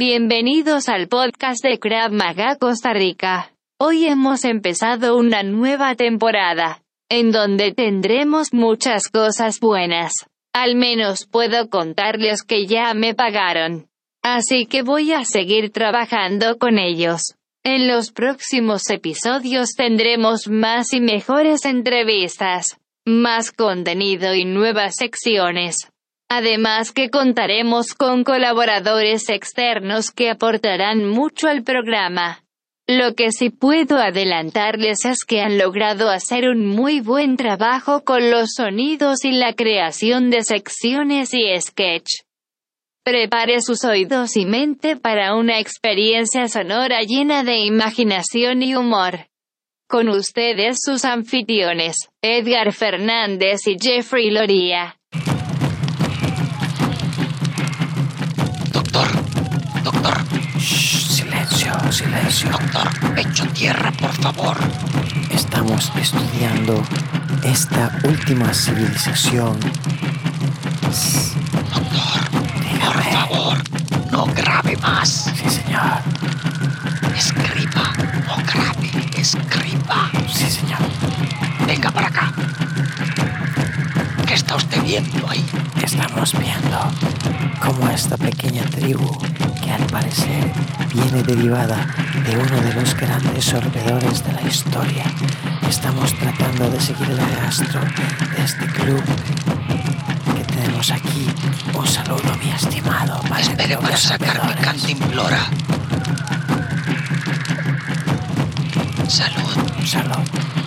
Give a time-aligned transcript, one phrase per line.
[0.00, 3.52] Bienvenidos al podcast de Crab Maga Costa Rica.
[3.80, 10.12] Hoy hemos empezado una nueva temporada, en donde tendremos muchas cosas buenas.
[10.52, 13.88] Al menos puedo contarles que ya me pagaron.
[14.22, 17.34] Así que voy a seguir trabajando con ellos.
[17.64, 25.90] En los próximos episodios tendremos más y mejores entrevistas, más contenido y nuevas secciones.
[26.30, 32.44] Además que contaremos con colaboradores externos que aportarán mucho al programa.
[32.86, 38.30] Lo que sí puedo adelantarles es que han logrado hacer un muy buen trabajo con
[38.30, 42.08] los sonidos y la creación de secciones y sketch.
[43.04, 49.28] Prepare sus oídos y mente para una experiencia sonora llena de imaginación y humor.
[49.86, 54.97] Con ustedes sus anfitriones, Edgar Fernández y Jeffrey Loría.
[60.68, 62.50] Shh, silencio, silencio.
[62.50, 64.58] doctor, pecho tierra, por favor.
[65.30, 66.82] Estamos estudiando
[67.42, 69.58] esta última civilización.
[71.72, 72.20] Doctor,
[72.84, 73.56] por favor,
[74.12, 75.32] no grabe más.
[75.40, 76.02] Sí, señor.
[77.16, 77.84] Escriba,
[78.26, 80.10] no grabe, escriba.
[80.30, 80.80] Sí, señor.
[81.66, 82.32] Venga para acá.
[84.38, 85.44] ¿Qué está usted viendo ahí?
[85.82, 86.92] Estamos viendo
[87.60, 89.18] cómo esta pequeña tribu,
[89.60, 90.52] que al parecer
[90.94, 91.84] viene derivada
[92.24, 95.06] de uno de los grandes sorbedores de la historia,
[95.68, 99.02] estamos tratando de seguir el rastro de este club
[100.36, 101.26] que tenemos aquí.
[101.74, 103.20] Un saludo, mi estimado.
[103.40, 104.64] Espere para sacar mi sorbedores.
[104.64, 105.50] cantimplora.
[109.08, 109.84] Salud.
[109.84, 110.57] Salud.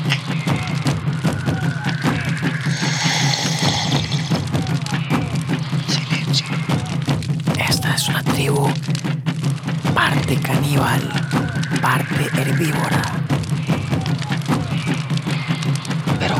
[8.42, 8.68] Tribu
[9.94, 11.02] parte caníbal,
[11.80, 13.04] parte herbívora.
[16.18, 16.36] Pero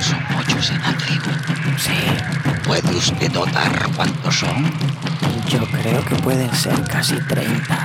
[0.00, 1.30] son muchos en la tribu.
[1.76, 1.98] Sí,
[2.64, 4.62] ¿Puede usted notar cuántos son?
[5.48, 7.78] yo creo que pueden ser casi 30.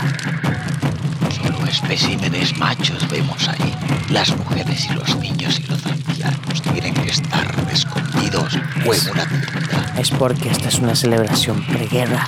[1.41, 3.73] Solo especímenes machos vemos ahí.
[4.11, 9.25] Las mujeres y los niños y los ancianos tienen que estar escondidos o en una
[9.25, 9.93] tienda.
[9.97, 12.27] Es porque esta es una celebración preguerra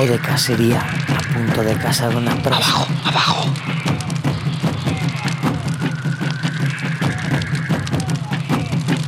[0.00, 2.56] o de cacería a punto de cazar una presa.
[2.56, 3.44] Abajo, abajo.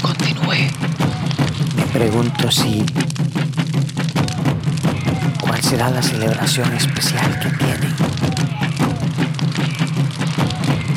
[0.01, 0.71] Continúe.
[1.77, 2.85] Me pregunto si...
[5.41, 7.95] ¿Cuál será la celebración especial que tienen?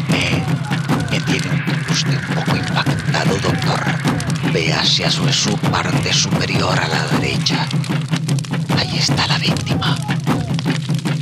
[0.10, 0.44] Me,
[1.12, 3.82] me tiene usted un poco impactado, doctor.
[4.54, 7.68] Vea hacia su, su parte superior a la derecha.
[8.80, 9.98] Ahí está la víctima.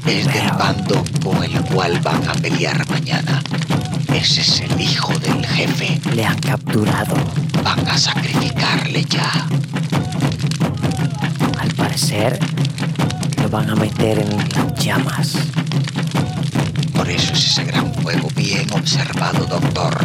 [0.05, 3.41] Es del bando con el cual van a pelear mañana.
[4.13, 5.99] Ese es el hijo del jefe.
[6.13, 7.15] Le han capturado.
[7.63, 9.47] Van a sacrificarle ya.
[11.59, 12.39] Al parecer,
[13.41, 15.33] lo van a meter en las llamas.
[16.93, 19.97] Por eso es ese gran fuego bien observado, doctor.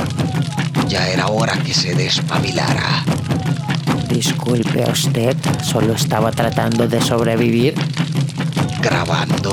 [0.88, 3.04] Ya era hora que se despabilara.
[4.22, 7.74] Disculpe usted, solo estaba tratando de sobrevivir.
[8.80, 9.50] grabando,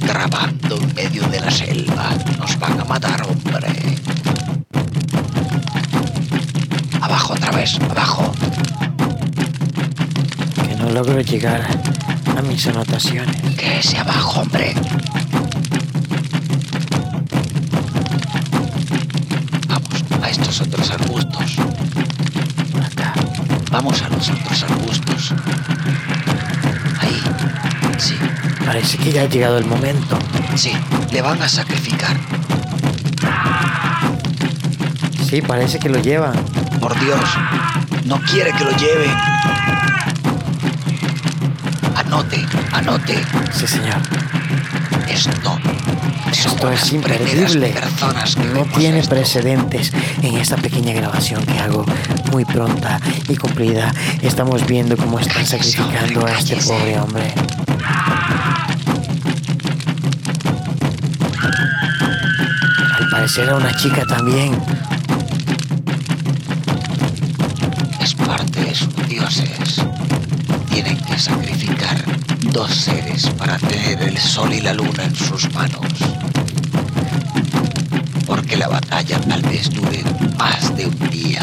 [0.00, 2.08] grabando en medio de la selva.
[2.38, 3.68] Nos van a matar, hombre.
[7.02, 8.32] Abajo otra vez, abajo.
[10.66, 11.60] Que no logro llegar
[12.34, 13.36] a mis anotaciones.
[13.58, 14.74] Que ese abajo, hombre.
[28.76, 30.18] Parece que ya ha llegado el momento.
[30.54, 30.70] sí.
[31.10, 32.14] Le van a sacrificar.
[35.26, 36.34] Sí, parece que lo llevan.
[36.78, 37.18] Por Dios,
[38.04, 39.08] no quiere que lo lleve.
[41.94, 43.24] Anote, anote.
[43.50, 43.96] Sí, señor.
[45.08, 45.58] Esto.
[46.30, 47.74] Esto es imperdible.
[48.52, 49.14] No tiene esto.
[49.14, 49.90] precedentes
[50.20, 51.86] en esta pequeña grabación que hago
[52.30, 53.94] muy pronta y cumplida.
[54.20, 57.34] Estamos viendo cómo están Cállese, sacrificando hombre, a este pobre hombre.
[63.34, 64.56] Era una chica también.
[68.00, 69.84] Es parte de sus dioses.
[70.70, 72.02] Tienen que sacrificar
[72.52, 75.82] dos seres para tener el sol y la luna en sus manos.
[78.26, 80.02] Porque la batalla tal vez dure
[80.38, 81.42] más de un día.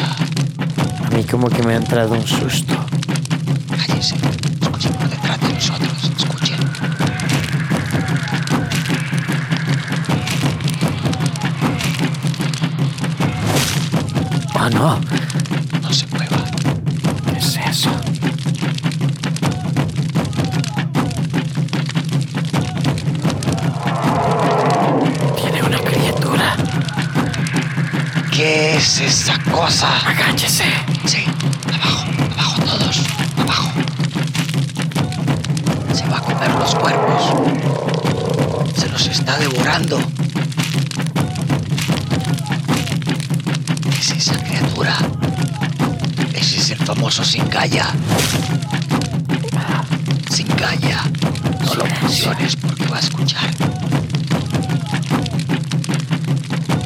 [1.05, 2.73] A mí como que me ha entrado un susto.
[3.69, 4.42] Cállese.
[14.69, 14.97] No,
[15.81, 16.37] No se mueva.
[17.25, 17.89] ¿qué es eso?
[25.35, 26.55] Tiene una criatura.
[28.31, 29.89] ¿Qué es esa cosa?
[30.07, 30.63] Agáchese.
[31.05, 31.25] Sí,
[31.67, 33.01] abajo, abajo todos,
[33.41, 33.69] abajo.
[35.93, 37.33] Se va a comer los cuerpos.
[38.77, 39.99] Se los está devorando.
[47.13, 47.85] Famoso Singaya.
[50.31, 51.03] Singaya.
[51.61, 53.49] No lo menciones porque va a escuchar.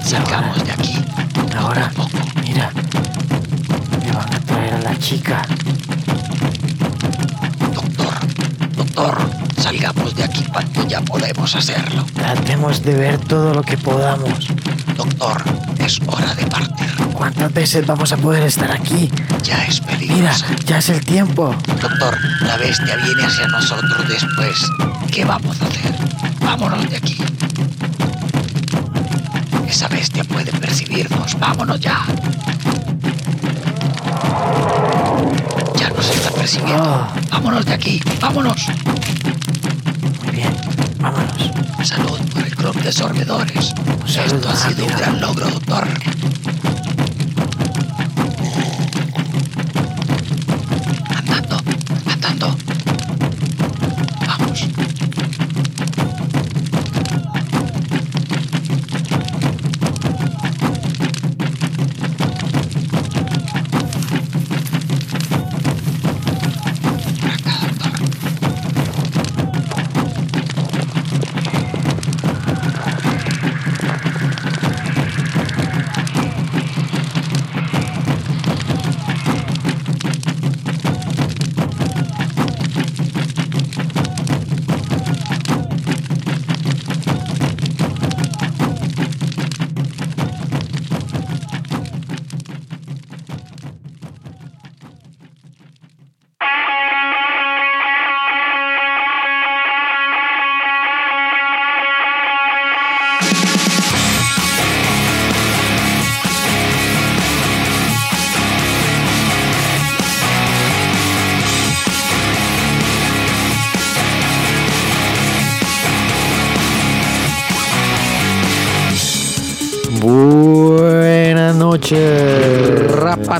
[0.03, 1.05] Salgamos de aquí.
[1.57, 2.71] Ahora, Poco mira.
[4.03, 5.45] Me van a traer a la chica.
[7.73, 8.13] Doctor,
[8.75, 12.05] doctor, salgamos de aquí cuando ya podemos hacerlo.
[12.13, 14.47] Tratemos de ver todo lo que podamos.
[14.97, 15.43] Doctor,
[15.79, 16.87] es hora de partir.
[17.13, 19.09] ¿Cuántas veces vamos a poder estar aquí?
[19.43, 19.79] Ya es
[20.17, 20.35] Mira,
[20.65, 21.55] ya es el tiempo.
[21.79, 24.65] Doctor, la bestia viene hacia nosotros después.
[25.11, 25.93] ¿Qué vamos a hacer?
[26.39, 27.17] Vámonos de aquí.
[29.67, 31.37] Esa bestia puede percibirnos.
[31.37, 32.03] Vámonos ya.
[35.75, 36.83] Ya nos está percibiendo.
[36.83, 37.13] Ah.
[37.29, 38.01] Vámonos de aquí.
[38.19, 38.69] Vámonos.
[40.23, 40.57] Muy bien,
[40.99, 41.51] vámonos.
[41.83, 43.75] Salud por el club de sorbedores.
[44.07, 45.87] Esto ha sido un gran logro, doctor.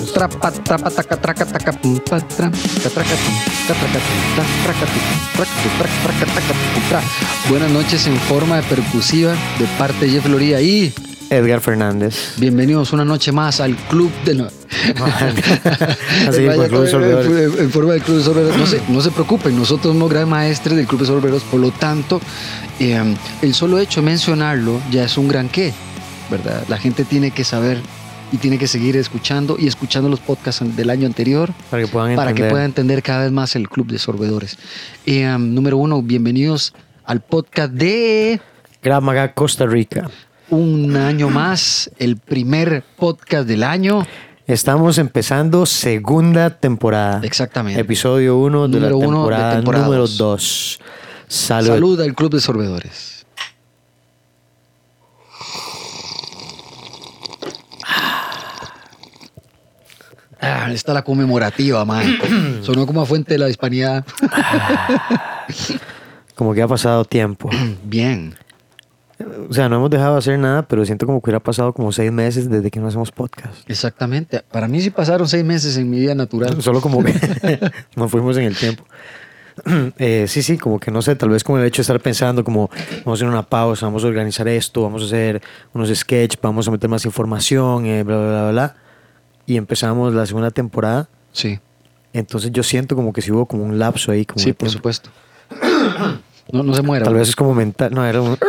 [0.06, 2.00] Traca, taca, pum.
[7.50, 10.94] Buenas noches en forma de percusiva de parte de Jeff Loría y
[11.30, 12.34] Edgar Fernández.
[12.38, 14.48] bienvenidos una noche más al club de no-
[16.28, 18.58] Así en forma del club de sorberos.
[18.58, 21.72] No se, no se preocupen, nosotros somos gran maestres del club de sorberos, por lo
[21.72, 22.22] tanto,
[22.80, 25.74] eh, el solo hecho de mencionarlo ya es un gran qué,
[26.30, 26.64] ¿verdad?
[26.70, 27.82] La gente tiene que saber
[28.32, 32.16] y tiene que seguir escuchando y escuchando los podcasts del año anterior Para que puedan
[32.16, 32.52] para que entender.
[32.52, 34.58] pueda entender cada vez más el club de sorbedores.
[35.06, 36.74] Eh, um, número uno, bienvenidos
[37.06, 38.42] al podcast de
[38.82, 40.10] Krav Maga Costa Rica.
[40.50, 44.06] un año más, el primer podcast del año.
[44.46, 47.22] Estamos empezando segunda temporada.
[47.24, 47.80] Exactamente.
[47.82, 50.18] Episodio 1 de la de temporada temporada número dos.
[50.18, 50.80] 2.
[51.28, 51.68] Salud.
[51.68, 53.17] Salud al club de sorbedores.
[60.40, 62.06] Ah, esta es la conmemorativa, man.
[62.62, 64.06] Sonó como a fuente de la hispanidad.
[66.36, 67.50] Como que ha pasado tiempo.
[67.84, 68.36] Bien.
[69.50, 71.92] O sea, no hemos dejado de hacer nada, pero siento como que hubiera pasado como
[71.92, 73.68] seis meses desde que no hacemos podcast.
[73.68, 74.44] Exactamente.
[74.52, 76.62] Para mí sí pasaron seis meses en mi vida natural.
[76.62, 77.14] Solo como que
[77.96, 78.84] nos fuimos en el tiempo.
[79.98, 82.44] Eh, sí, sí, como que no sé, tal vez como el hecho de estar pensando
[82.44, 82.70] como
[83.04, 85.42] vamos a hacer una pausa, vamos a organizar esto, vamos a hacer
[85.74, 88.76] unos sketch, vamos a meter más información, eh, bla, bla, bla, bla.
[89.48, 91.10] Y empezamos la segunda temporada.
[91.32, 91.60] Sí,
[92.14, 94.26] Entonces yo siento como que sí hubo como un lapso ahí.
[94.26, 94.74] Como sí, por tiempo.
[94.74, 95.10] supuesto.
[96.50, 97.04] No, no se muera.
[97.04, 97.94] Tal vez es como mental.
[97.94, 98.38] No, era un...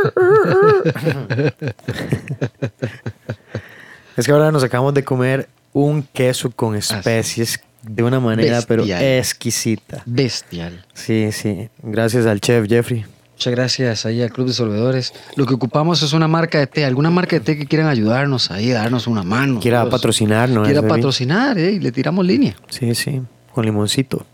[4.17, 8.85] es que ahora nos acabamos de comer un queso con especies de una manera pero
[8.85, 10.02] exquisita.
[10.07, 10.87] Bestial.
[10.95, 11.69] Sí, sí.
[11.83, 13.05] Gracias al chef Jeffrey.
[13.38, 15.14] Muchas gracias ahí al Club de Solvedores.
[15.37, 16.85] Lo que ocupamos es una marca de té.
[16.85, 19.61] ¿Alguna marca de té que quieran ayudarnos ahí, darnos una mano?
[19.61, 19.92] Quiera Todos.
[19.92, 20.66] patrocinarnos.
[20.66, 22.57] Quiera patrocinar, eh, y le tiramos línea.
[22.68, 23.23] Sí, sí.
[23.54, 24.26] Con limoncito.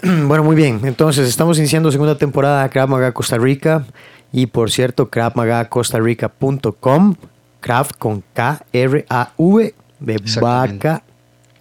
[0.26, 0.80] Bueno, muy bien.
[0.84, 3.84] Entonces, estamos iniciando segunda temporada de Krav Maga Costa Rica.
[4.32, 7.14] Y por cierto, kravmagacostarrica.com.
[7.60, 10.88] Krav con K-R-A-V de Exactamente.
[10.88, 11.02] vaca.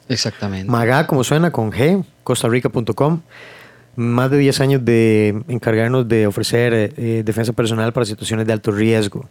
[0.07, 0.71] Exactamente.
[0.71, 3.19] Magá, como suena, con G, costarrica.com.
[3.95, 8.53] Más de 10 años de encargarnos de ofrecer eh, eh, defensa personal para situaciones de
[8.53, 9.27] alto riesgo,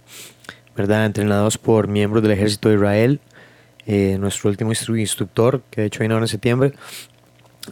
[0.76, 1.06] ¿verdad?
[1.06, 3.20] Entrenados por miembros del ejército de Israel.
[3.86, 6.72] Eh, nuestro último instru- instructor, que de hecho viene ahora en septiembre,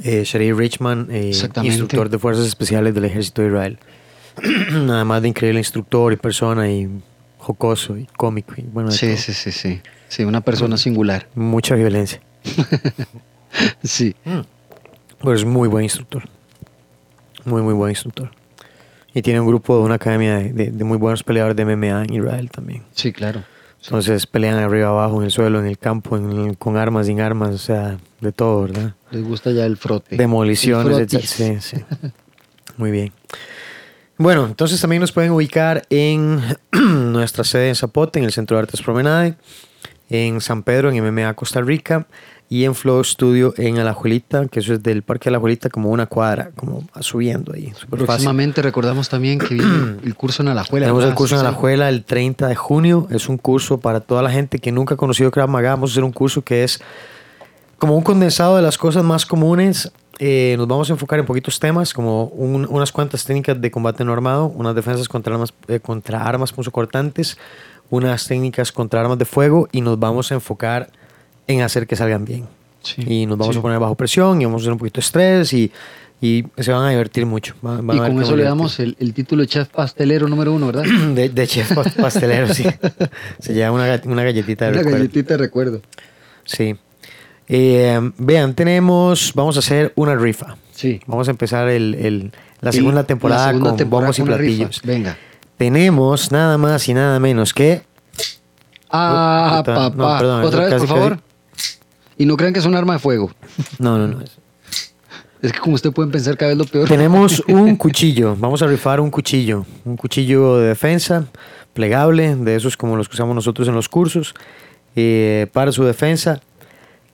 [0.03, 1.33] eh, Sherry Richman, eh,
[1.65, 3.79] instructor de fuerzas especiales del ejército de Israel.
[4.73, 6.89] Nada más de increíble instructor y persona y
[7.39, 8.55] jocoso y cómico.
[8.57, 9.81] Y, bueno, de Sí, sí, sí, sí.
[10.09, 11.29] Sí, una persona singular.
[11.35, 12.21] Mucha violencia.
[13.83, 14.15] Sí.
[14.25, 16.29] Pero es muy buen instructor.
[17.45, 18.31] Muy, muy buen instructor.
[19.15, 22.13] Y tiene un grupo, una academia de, de- de muy buenos peleadores de MMA en
[22.15, 22.85] Israel también.
[22.95, 23.43] Sí, claro.
[23.83, 27.21] Entonces pelean arriba, abajo, en el suelo, en el campo, en el- con armas, sin
[27.21, 28.95] armas, o sea, de todo, ¿verdad?
[29.11, 30.17] Les gusta ya el frote.
[30.17, 31.21] Demoliciones, etc.
[31.25, 31.77] Sí, sí.
[32.77, 33.13] Muy bien.
[34.19, 36.41] Bueno, entonces también nos pueden ubicar en
[36.73, 39.37] nuestra sede en Zapote, en el Centro de Artes Promenade,
[40.11, 42.07] en San Pedro, en MMA Costa Rica,
[42.51, 46.51] y en Flow Studio en Alajuelita, que eso es del Parque Alajuelita, como una cuadra,
[46.57, 47.89] como subiendo ahí, fácil.
[47.91, 50.87] Próximamente recordamos también que viene el curso en Alajuela.
[50.87, 51.41] Tenemos el curso en.
[51.43, 53.07] Alajuela el 30 de junio.
[53.11, 55.71] Es un curso para toda la gente que nunca ha conocido Krav Maga.
[55.71, 56.81] Vamos a hacer un curso que es
[57.79, 59.93] como un condensado de las cosas más comunes.
[60.19, 64.05] Eh, nos vamos a enfocar en poquitos temas, como un- unas cuantas técnicas de combate
[64.05, 67.39] no armado, unas defensas contra armas, eh, contra armas punzocortantes,
[67.91, 70.91] unas técnicas contra armas de fuego y nos vamos a enfocar
[71.49, 72.47] en hacer que salgan bien.
[72.83, 73.59] Sí, y nos vamos sí.
[73.59, 75.73] a poner bajo presión y vamos a hacer un poquito de estrés y,
[76.21, 77.55] y se van a divertir mucho.
[77.61, 80.67] Van- van Y con eso le damos el, el título de chef pastelero número uno,
[80.67, 80.85] ¿verdad?
[81.15, 82.65] De, de chef pas- pastelero, sí.
[83.41, 84.99] Se lleva una, una galletita de Una recuerdo.
[84.99, 85.83] galletita de recuerdo.
[86.45, 86.77] Sí.
[87.49, 90.57] Eh, vean, tenemos, vamos a hacer una rifa.
[90.73, 91.01] Sí.
[91.07, 94.37] Vamos a empezar el, el- la segunda temporada la segunda con temporada bombos y una
[94.37, 94.81] platillos.
[94.85, 95.17] Venga.
[95.57, 97.83] Tenemos nada más y nada menos que
[98.91, 100.19] Ah, no, papá.
[100.19, 101.21] perdón, Otra vez, casi, por favor.
[102.19, 103.31] Y no crean que es un arma de fuego.
[103.79, 104.19] no, no, no.
[105.41, 106.89] Es que como ustedes pueden pensar cada vez lo peor.
[106.89, 108.35] Tenemos un cuchillo.
[108.37, 109.65] Vamos a rifar un cuchillo.
[109.85, 111.27] Un cuchillo de defensa,
[111.75, 114.35] plegable, de esos como los que usamos nosotros en los cursos,
[114.97, 116.41] eh, para su defensa.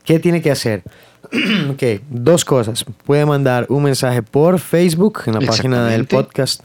[0.04, 0.82] ¿Qué tiene que hacer?
[1.70, 2.84] ok, dos cosas.
[3.04, 6.62] Puede mandar un mensaje por Facebook en la página del podcast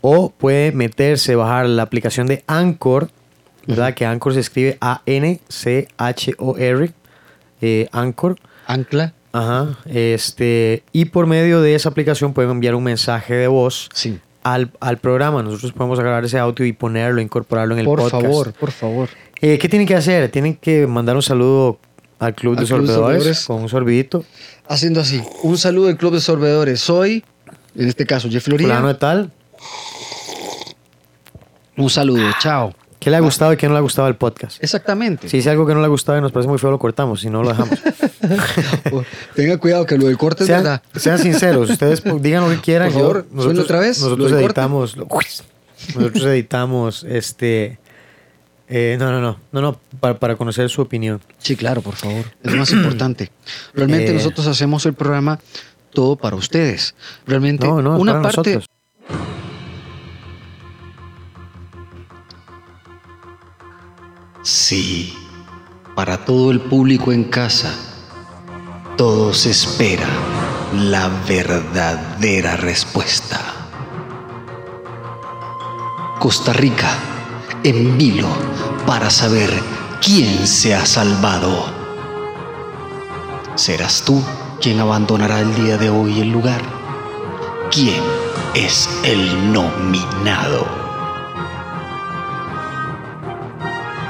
[0.00, 3.10] o puede meterse, bajar la aplicación de Anchor,
[3.66, 3.94] ¿verdad?
[3.94, 5.42] Que Anchor se escribe A-N-C-H-O-R,
[7.62, 8.36] eh, Anchor.
[8.66, 9.14] Ancla.
[9.32, 14.18] Ajá, este, y por medio de esa aplicación pueden enviar un mensaje de voz Sí.
[14.42, 15.42] al, al programa.
[15.42, 18.22] Nosotros podemos grabar ese audio y ponerlo, incorporarlo en el Por podcast.
[18.22, 19.08] favor, por favor.
[19.40, 20.30] Eh, ¿Qué tienen que hacer?
[20.30, 21.78] Tienen que mandar un saludo
[22.18, 24.22] al Club Al de Club de Sorbedores con un sorbidito.
[24.68, 25.22] Haciendo así.
[25.42, 26.80] Un saludo del Club de Sorbedores.
[26.80, 27.24] Soy,
[27.74, 28.80] en este caso, Jeff Florida.
[28.82, 29.32] de tal.
[31.78, 32.30] Un saludo.
[32.38, 32.74] Chao.
[33.02, 34.62] ¿Qué le ha gustado y qué no le ha gustado el podcast?
[34.62, 35.28] Exactamente.
[35.28, 37.20] Si dice algo que no le ha gustado y nos parece muy feo, lo cortamos.
[37.20, 37.78] Si no, lo dejamos.
[38.92, 39.02] Oh,
[39.34, 40.82] Tenga cuidado que lo del corte es sean, verdad.
[40.94, 41.68] sean sinceros.
[41.70, 42.92] Ustedes pues, digan lo que quieran.
[42.92, 44.96] Por favor, Yo- suena otra vez, Nosotros editamos.
[44.96, 45.08] lo-
[45.96, 47.78] nosotros editamos este.
[48.68, 49.38] eh, no, no, no.
[49.50, 49.80] No, no.
[49.98, 51.20] Para, para conocer su opinión.
[51.38, 52.24] Sí, claro, por favor.
[52.44, 53.32] Es más importante.
[53.74, 54.14] Realmente Eh.
[54.14, 55.40] nosotros hacemos el programa
[55.92, 56.94] todo para ustedes.
[57.26, 58.68] Realmente No, no, una para parte nosotros.
[64.42, 65.16] Sí,
[65.94, 67.72] para todo el público en casa,
[68.96, 70.10] todos esperan
[70.90, 73.40] la verdadera respuesta.
[76.18, 76.90] Costa Rica,
[77.62, 78.26] en vilo
[78.84, 79.48] para saber
[80.04, 81.64] quién se ha salvado.
[83.54, 84.20] ¿Serás tú
[84.60, 86.62] quien abandonará el día de hoy el lugar?
[87.70, 88.02] ¿Quién
[88.54, 90.81] es el nominado?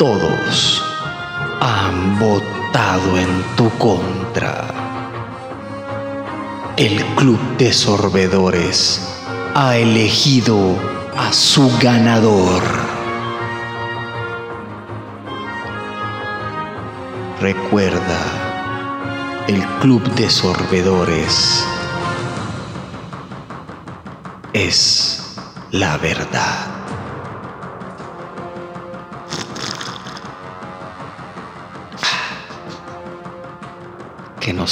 [0.03, 0.83] Todos
[1.61, 4.67] han votado en tu contra.
[6.77, 9.01] El Club de Sorbedores
[9.55, 10.59] ha elegido
[11.17, 12.65] a su ganador.
[17.41, 21.65] Recuerda, el Club de Sorbedores
[24.53, 25.37] es
[25.71, 26.72] la verdad.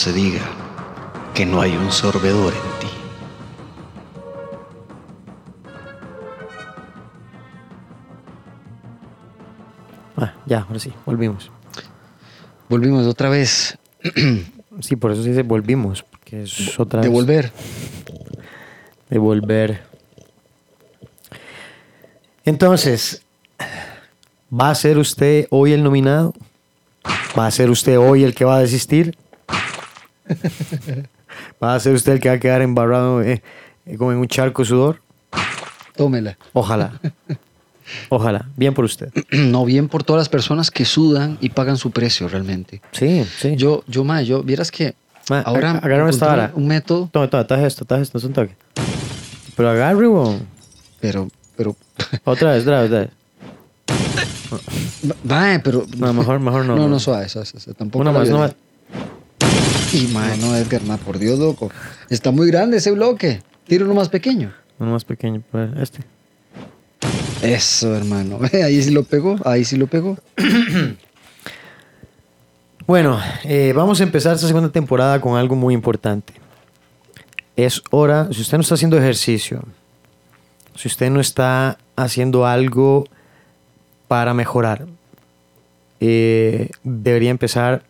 [0.01, 0.41] Se diga
[1.35, 2.87] que no hay un sorbedor en ti.
[10.17, 10.91] Ah, ya, ahora sí.
[11.05, 11.53] Volvimos.
[12.71, 13.79] volvimos otra vez.
[14.81, 16.03] Sí, por eso se dice volvimos.
[16.05, 17.11] Porque es otra vez.
[17.11, 17.53] Devolver.
[19.11, 19.83] Devolver.
[22.47, 23.21] Entonces,
[24.51, 26.33] ¿va a ser usted hoy el nominado?
[27.39, 29.19] ¿Va a ser usted hoy el que va a desistir?
[31.63, 33.43] ¿Va a ser usted el que va a quedar embarrado eh,
[33.87, 35.01] eh, como en un charco de sudor?
[35.97, 36.37] Tómela.
[36.53, 36.93] Ojalá.
[38.09, 38.47] Ojalá.
[38.57, 39.11] Bien por usted.
[39.33, 42.81] No bien por todas las personas que sudan y pagan su precio realmente.
[42.93, 43.55] Sí, sí.
[43.57, 44.95] Yo, yo, ma, yo, vieras que
[45.29, 46.53] Ma, ahora ag- agárrame esta vara.
[46.55, 48.57] un método, Toma, toma, taje esto, taje esto, no es un toque.
[49.57, 50.41] Pero agarre, weón.
[51.01, 51.77] pero, pero,
[52.25, 53.11] Otra vez, otra vez, otra vez.
[55.31, 56.77] va, pero, No, mejor, mejor no.
[56.77, 58.55] no, no, suave, suave, suave, tampoco Una más, una más.
[59.93, 61.71] Y, ma, no, Edgar, por Dios, loco.
[62.09, 63.43] Está muy grande ese bloque.
[63.67, 64.53] Tira uno más pequeño.
[64.79, 65.43] Uno más pequeño.
[65.51, 66.01] pues, Este.
[67.43, 68.39] Eso, hermano.
[68.53, 70.19] Ahí sí lo pegó, ahí sí lo pegó.
[72.87, 76.33] Bueno, eh, vamos a empezar esta segunda temporada con algo muy importante.
[77.55, 79.63] Es hora, si usted no está haciendo ejercicio,
[80.75, 83.05] si usted no está haciendo algo
[84.09, 84.89] para mejorar,
[86.01, 87.85] eh, debería empezar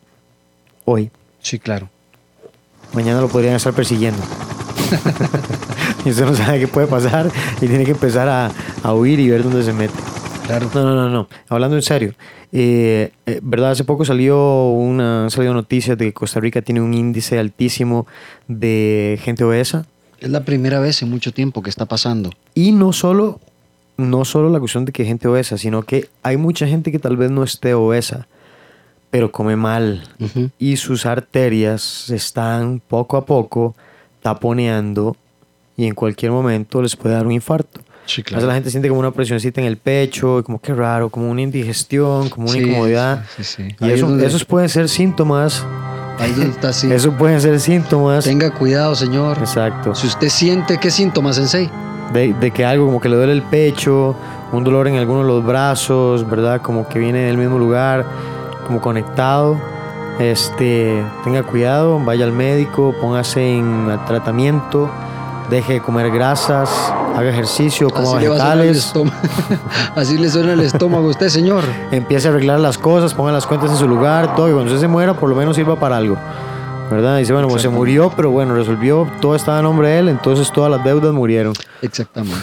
[0.85, 1.11] hoy.
[1.43, 1.89] Sí, claro.
[2.93, 4.21] Mañana lo podrían estar persiguiendo.
[6.05, 7.31] y usted no sabe qué puede pasar
[7.61, 8.51] y tiene que empezar a,
[8.83, 9.95] a huir y ver dónde se mete.
[10.47, 10.69] Claro.
[10.75, 11.29] No, no, no, no.
[11.49, 12.15] Hablando en serio.
[12.53, 13.71] eh, eh, ¿Verdad?
[13.71, 18.07] Hace poco salió una, han salido noticias de que Costa Rica tiene un índice altísimo
[18.49, 19.87] de gente obesa.
[20.19, 22.31] Es la primera vez en mucho tiempo que está pasando.
[22.55, 23.39] Y no solo,
[23.97, 27.17] no solo la cuestión de que gente obesa, sino que hay mucha gente que tal
[27.17, 28.27] vez no esté obesa,
[29.11, 30.03] pero come mal.
[30.21, 30.51] Ujú.
[30.59, 33.75] Y sus arterias se están poco a poco
[34.23, 35.17] taponeando
[35.77, 37.81] y en cualquier momento les puede dar un infarto.
[38.07, 41.11] Sí, A veces la gente siente como una presioncita en el pecho, como que raro,
[41.11, 43.25] como una indigestión, como una Sí, incomodidad.
[43.41, 43.69] sí.
[43.81, 45.65] Y eso- donde- esos pueden ser síntomas.
[46.19, 46.71] Ahí donde está
[47.19, 48.25] pueden ser síntomas.
[48.25, 49.39] Tenga cuidado, señor.
[49.39, 49.95] Exacto.
[49.95, 51.71] Si usted siente qué síntomas, Sensei.
[52.13, 54.17] De, de que algo como que le duele el pecho,
[54.53, 56.61] un dolor en alguno de los brazos, ¿verdad?
[56.61, 58.05] Como que viene del mismo lugar,
[58.71, 59.59] como conectado.
[60.21, 64.89] Este, tenga cuidado, vaya al médico, póngase en tratamiento,
[65.49, 66.71] deje de comer grasas,
[67.17, 68.93] haga ejercicio, coma Así vegetales.
[69.97, 71.65] Así le suena el estómago a usted, señor.
[71.91, 74.83] empiece a arreglar las cosas, ponga las cuentas en su lugar, todo, y cuando usted
[74.83, 76.17] se muera, por lo menos sirva para algo.
[76.91, 77.19] ¿Verdad?
[77.19, 80.51] Dice, bueno, pues se murió, pero bueno, resolvió, todo estaba a nombre de él, entonces
[80.53, 81.53] todas las deudas murieron.
[81.83, 82.37] Exactamente.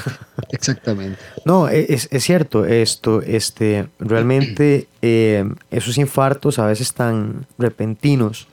[0.52, 1.20] Exactamente.
[1.46, 8.48] No, e- es, es cierto esto, este, realmente eh, esos infartos a veces tan repentinos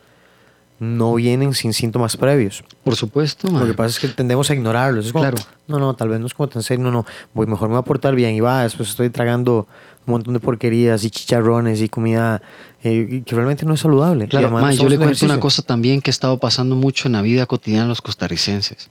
[0.81, 2.65] no vienen sin síntomas previos.
[2.83, 3.67] Por supuesto, Lo man.
[3.67, 5.07] que pasa es que tendemos a ignorarlos.
[5.07, 5.37] Es como, Claro.
[5.69, 7.81] no, no, tal vez no es como tan serio, no, no, voy, mejor me voy
[7.81, 9.67] a portar bien y va, después estoy tragando
[10.07, 12.43] un montón de porquerías y chicharrones y comida
[12.83, 14.29] eh, que realmente no es saludable.
[14.29, 17.23] Claro, man, yo le cuento una cosa también que ha estado pasando mucho en la
[17.23, 18.91] vida cotidiana de los costarricenses.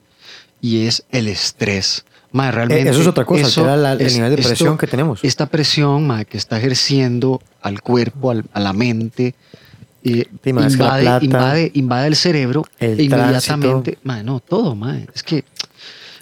[0.62, 2.06] Y es el estrés.
[2.32, 4.69] Ma, realmente Eh, eso es otra cosa, eso altera la- el es- nivel de presión
[4.69, 5.19] esto- que tenemos.
[5.24, 9.36] Esta presión ma, que está ejerciendo al cuerpo, al- a la mente,
[10.04, 13.98] eh, que la invade, plata, invade, invade el cerebro el e inmediatamente.
[14.04, 14.98] Ma, no, todo, ma.
[15.13, 15.44] Es que.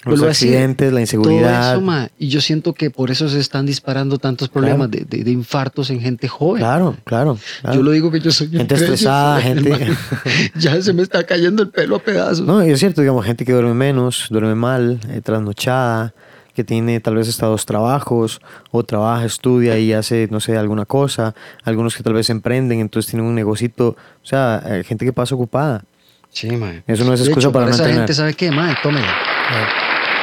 [0.03, 1.73] Los decir, accidentes, la inseguridad.
[1.73, 5.05] Todo eso, ma, y yo siento que por eso se están disparando tantos problemas de,
[5.07, 6.61] de- de infartos en gente joven.
[6.63, 7.37] Claro, claro.
[7.61, 7.75] claro.
[7.77, 9.95] Yo lo digo que yo soy Gente estresada, gente- hermano.
[10.55, 12.47] Ya se me está cayendo el pelo a pedazos.
[12.47, 16.15] No, y es cierto, digamos, gente que duerme menos, duerme mal, eh, trasnochada,
[16.61, 18.39] que tiene tal vez hasta dos trabajos,
[18.71, 23.09] o trabaja, estudia y hace, no sé, alguna cosa, algunos que tal vez emprenden, entonces
[23.09, 25.83] tienen un negocito, o sea, eh, gente que pasa ocupada.
[26.29, 26.83] Sí, mae.
[26.85, 28.51] Eso no es excusa hecho, para no esa gente, ¿sabe qué?
[28.51, 29.13] Mae, tómela.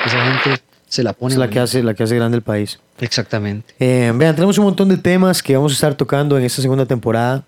[0.07, 1.35] Esa gente se la pone.
[1.35, 2.79] Es la que hace, la que hace grande el país.
[3.01, 3.75] Exactamente.
[3.79, 6.87] Eh, vean, tenemos un montón de temas que vamos a estar tocando en esta segunda
[6.87, 7.45] temporada,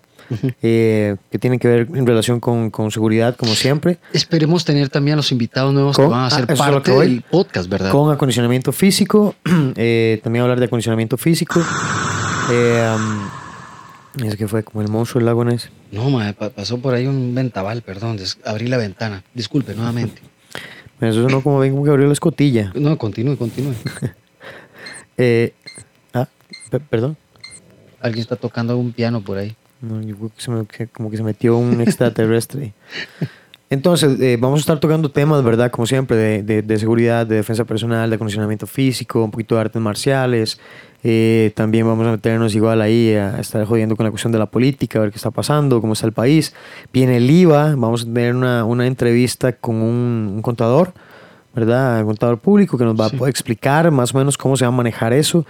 [0.61, 3.99] eh, que tienen que ver en relación con, con seguridad, como siempre.
[4.13, 6.91] Esperemos tener también a los invitados nuevos Con- que van a ser ah, lo parte
[6.91, 7.91] del podcast, ¿verdad?
[7.91, 9.35] con acondicionamiento físico,
[9.75, 11.61] eh, también hablar de acondicionamiento físico.
[12.51, 15.69] Eh, um, es que fue como el monstruo del lago Ness.
[15.91, 18.17] No, pa- pasó por ahí un ventaval, perdón.
[18.45, 19.23] abrí la ventana.
[19.33, 20.21] Disculpe, nuevamente.
[20.99, 22.71] Eso no como vengo que abrió la escotilla.
[22.75, 23.73] No, continúe, continúe.
[25.17, 25.53] Eh,
[26.13, 26.27] ah,
[26.71, 27.15] pe- perdón.
[27.99, 29.55] Alguien está tocando un piano por ahí.
[29.81, 32.73] No, yo creo que se me- como que se metió un extraterrestre.
[33.69, 35.71] Entonces, eh, vamos a estar tocando temas, ¿verdad?
[35.71, 39.61] Como siempre, de, de- de seguridad, de defensa personal, de acondicionamiento físico, un poquito de
[39.61, 40.59] artes marciales.
[41.03, 44.45] Eh, también vamos a meternos igual ahí a estar jodiendo con la cuestión de la
[44.47, 46.53] política, a ver qué está pasando, cómo está el país.
[46.91, 50.91] Viene el IVA, vamos a tener una, una entrevista con un, un contador,
[51.55, 52.01] ¿verdad?
[52.01, 54.69] Un contador público que nos va a poder explicar más o menos cómo se va
[54.69, 55.45] a manejar eso,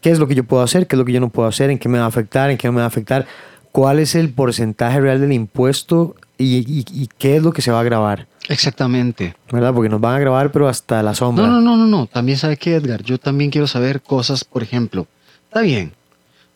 [0.00, 1.70] qué es lo que yo puedo hacer, qué es lo que yo no puedo hacer,
[1.70, 3.26] en qué me va a afectar, en qué no me va a afectar,
[3.74, 7.72] cuál es el porcentaje real del impuesto y, y- y qué es lo que se
[7.72, 9.34] va a grabar, Exactamente.
[9.50, 9.74] ¿verdad?
[9.74, 11.44] Porque nos van a grabar, pero hasta la sombra.
[11.46, 12.06] No, no, no, no, no.
[12.06, 15.06] También sabe que Edgar, yo también quiero saber cosas, por ejemplo,
[15.48, 15.92] está bien.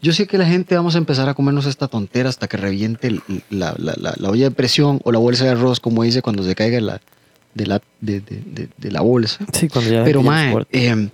[0.01, 3.11] Yo sé que la gente vamos a empezar a comernos esta tontera hasta que reviente
[3.51, 6.45] la, la- la- la olla de presión o la bolsa de arroz, como dice cuando
[6.45, 7.01] se caiga la,
[7.55, 9.45] de, la, de, de- de- de la bolsa.
[9.53, 10.05] Sí, cuando ya.
[10.05, 11.09] Pero, ya mae, eh,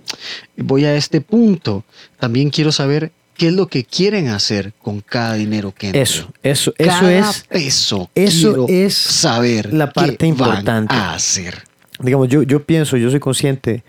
[0.57, 1.83] voy a este punto.
[2.19, 6.01] También quiero saber qué es lo que quieren hacer con cada dinero que entre.
[6.01, 7.45] Eso, eso, eso es.
[7.49, 8.09] peso.
[8.15, 10.93] eso es saber la parte qué importante.
[10.93, 11.63] Van a hacer.
[11.99, 13.83] Digamos, yo, yo pienso, yo soy consciente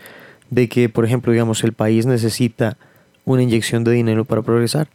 [0.50, 2.76] de que, por ejemplo, digamos, el país necesita
[3.24, 4.88] una inyección de dinero para progresar.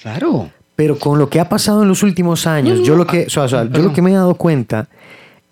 [0.00, 0.50] Claro.
[0.76, 3.44] Pero con lo que ha pasado en los últimos años, yo lo que, o sea,
[3.44, 4.88] o sea, yo lo que me he dado cuenta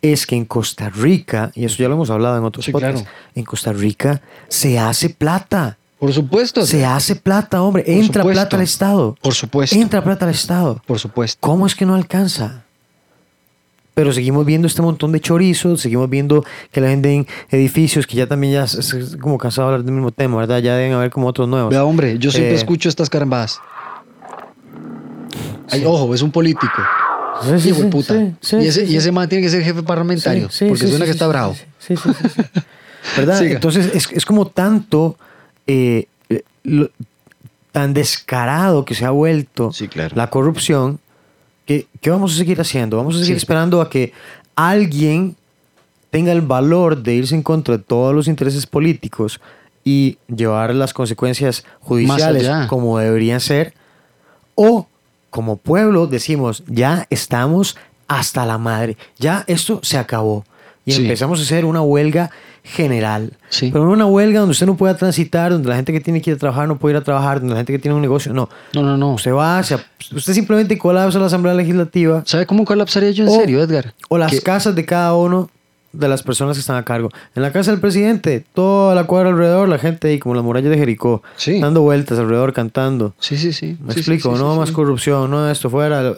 [0.00, 3.02] es que en Costa Rica, y eso ya lo hemos hablado en otros Sí, podcasts,
[3.02, 3.16] claro.
[3.34, 5.78] en Costa Rica se hace plata.
[6.02, 6.66] Por supuesto.
[6.66, 7.84] Se hace plata, hombre.
[7.84, 8.40] Por Entra supuesto.
[8.42, 9.16] plata al Estado.
[9.22, 9.76] Por supuesto.
[9.76, 10.82] Entra plata al Estado.
[10.84, 11.38] Por supuesto.
[11.40, 12.64] ¿Cómo es que no alcanza?
[13.94, 18.16] Pero seguimos viendo este montón de chorizos, seguimos viendo que la gente en edificios, que
[18.16, 20.58] ya también ya es, como cansado de hablar del mismo tema, ¿verdad?
[20.58, 21.70] Ya deben haber como otros nuevos.
[21.70, 23.60] Vea, hombre, yo siempre Eh, escucho estas carambadas.
[25.70, 26.82] Ay, ojo, es un político.
[27.44, 28.14] Sí, sí, Hijo de puta.
[28.60, 30.48] y ese, y ese man tiene que ser jefe parlamentario.
[30.68, 31.54] Porque suena que está bravo.
[31.78, 32.42] Sí, sí, sí.
[33.16, 33.38] ¿Verdad?
[33.38, 33.54] Siga.
[33.54, 35.16] Entonces es, es como tanto,
[35.66, 36.06] eh,
[36.64, 36.90] lo-
[37.72, 40.14] tan descarado que se ha vuelto Sí, claro.
[40.14, 40.98] la corrupción,
[41.66, 42.96] que ¿qué vamos a seguir haciendo?
[42.98, 43.38] Vamos a seguir Sí.
[43.38, 44.12] esperando a que
[44.56, 45.36] alguien
[46.10, 49.40] tenga el valor de irse en contra de todos los intereses políticos
[49.84, 53.72] y llevar las consecuencias judiciales como deberían ser,
[54.54, 54.86] o
[55.30, 60.44] como pueblo decimos, ya estamos hasta la madre, ya esto se acabó.
[60.84, 61.02] Y Sí.
[61.02, 62.30] empezamos a hacer una huelga
[62.64, 63.32] general.
[63.48, 63.70] Sí.
[63.72, 66.30] Pero no una huelga donde usted no pueda transitar, donde la gente que tiene que
[66.30, 68.32] ir a trabajar no puede ir a trabajar, donde la gente que tiene un negocio,
[68.32, 68.48] no.
[68.74, 69.14] No, no, no.
[69.14, 69.76] Usted va, se-
[70.14, 73.94] usted simplemente colapsa la Asamblea Legislativa ¿Sabe cómo colapsaría yo en O- serio, Edgar?
[74.08, 75.50] o las casas de cada uno
[75.92, 77.10] de las personas que están a cargo.
[77.34, 80.70] En la casa del presidente, toda la cuadra alrededor, la gente ahí como las murallas
[80.70, 81.60] de Jericó, Sí.
[81.60, 83.12] dando vueltas alrededor, cantando.
[83.18, 83.76] Sí, sí, sí.
[83.84, 86.14] Me Sí, explico, no más corrupción, no esto fuera.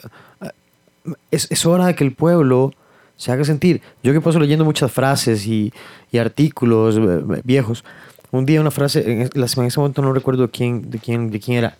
[1.30, 2.72] Es, es hora de que el pueblo
[3.16, 3.80] se haga sentir.
[4.02, 5.72] Yo que paso leyendo muchas frases y,
[6.10, 7.84] y artículos eh, viejos.
[8.30, 11.76] Un día una frase, en, ese momento no recuerdo quién, de, quién, de quién era,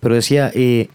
[0.00, 0.88] pero decía, eh,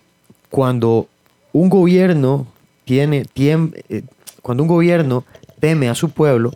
[0.49, 1.07] cuando
[1.53, 2.45] un gobierno
[2.83, 4.03] tiene, eh,
[4.41, 5.23] cuando un gobierno
[5.59, 6.51] teme a su pueblo,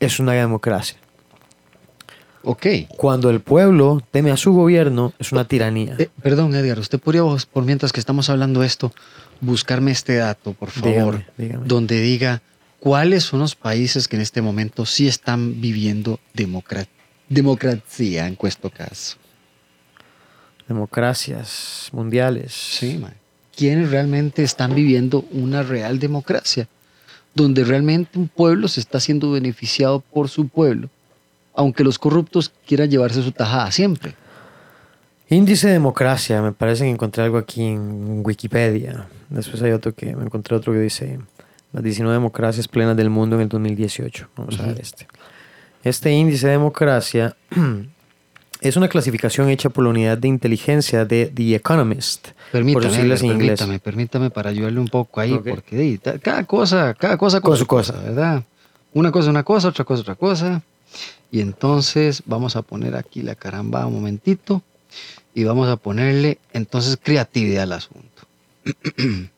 [0.00, 0.98] es una democracia.
[2.44, 2.66] Ok.
[2.96, 5.96] Cuando el pueblo teme a su gobierno, es una tiranía.
[5.98, 8.92] Eh, perdón, Edgar, usted podría, por mientras que estamos hablando esto,
[9.40, 11.66] buscarme este dato, por favor, Dígame, dígame.
[11.66, 12.42] donde diga
[12.80, 16.86] cuáles son los países que en este momento sí están viviendo democra-
[17.28, 19.16] democracia en cuesto caso.
[20.68, 22.52] Democracias mundiales.
[22.52, 23.14] Sí, man.
[23.56, 26.68] ¿Quiénes realmente están viviendo una real democracia?
[27.34, 30.88] Donde realmente un pueblo se está siendo beneficiado por su pueblo,
[31.54, 34.14] aunque los corruptos quieran llevarse su tajada siempre.
[35.28, 39.06] Índice de democracia, me parece que encontré algo aquí en Wikipedia.
[39.30, 41.18] Después hay otro que me encontré otro que dice
[41.72, 44.28] las 19 democracias plenas del mundo en el 2018.
[44.36, 45.06] Vamos a ver este.
[45.82, 47.36] Este índice de democracia
[48.60, 53.78] es una clasificación hecha por la unidad de inteligencia de The Economist, Permítame, por permítame,
[53.80, 55.48] permítame para ayudarle un poco ahí, Ok.
[55.50, 57.94] porque cada cosa, cada cosa con, Con su cosa.
[57.94, 58.44] cosa, ¿verdad?
[58.92, 60.62] Una cosa una cosa, otra cosa otra cosa.
[61.30, 64.62] Y entonces vamos a poner aquí la caramba un momentito
[65.34, 68.22] y vamos a ponerle entonces creatividad al asunto.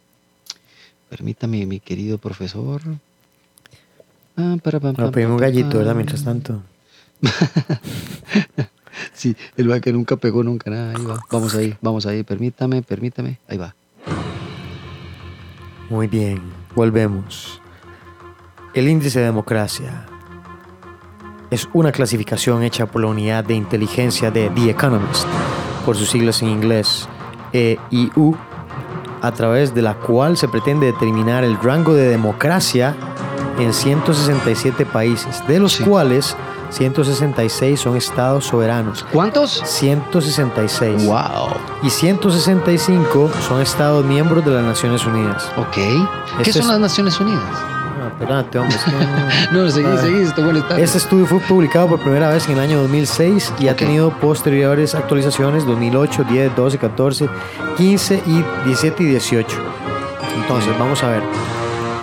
[1.09, 2.83] Permítame, mi querido profesor.
[4.37, 5.79] Ah, para, pam, Vamos a pam, pedir un gallito.
[5.79, 5.95] ¿verdad?
[5.95, 6.63] Mientras tanto.
[9.13, 10.95] Sí, el va que nunca pegó nunca nada.
[10.97, 11.21] Ahí va.
[11.31, 12.23] Vamos ahí, vamos ahí.
[12.23, 13.39] Permítame, permítame.
[13.49, 13.75] Ahí va.
[15.91, 16.41] Muy bien,
[16.75, 17.61] volvemos.
[18.75, 20.07] El índice de democracia
[21.51, 25.27] es una clasificación hecha por la unidad de inteligencia de The Economist,
[25.85, 27.09] por sus siglas en inglés
[27.53, 28.37] EIU,
[29.23, 32.95] a través de la cual se pretende determinar el rango de democracia
[33.59, 35.85] en 167 países, de los Sí.
[35.85, 36.37] cuales
[36.71, 39.07] 166 son estados soberanos.
[39.13, 39.63] ¿Cuántos?
[39.65, 41.07] 166.
[41.07, 41.49] ¡Wow!
[41.83, 45.51] Y 165 son estados miembros de las Naciones Unidas.
[45.57, 45.75] Ok.
[45.75, 47.43] ¿Qué Este son las Naciones Unidas?
[48.19, 48.65] Espérate, no-
[49.53, 50.51] No, seguí, seguí, esto.
[50.79, 54.95] Este estudio fue publicado por primera vez en el año 2006 y ha tenido posteriores
[54.95, 57.29] actualizaciones 2008, 10, 12, 14,
[57.77, 59.57] 15 y 17 y 18.
[60.43, 61.23] Entonces, vamos a ver.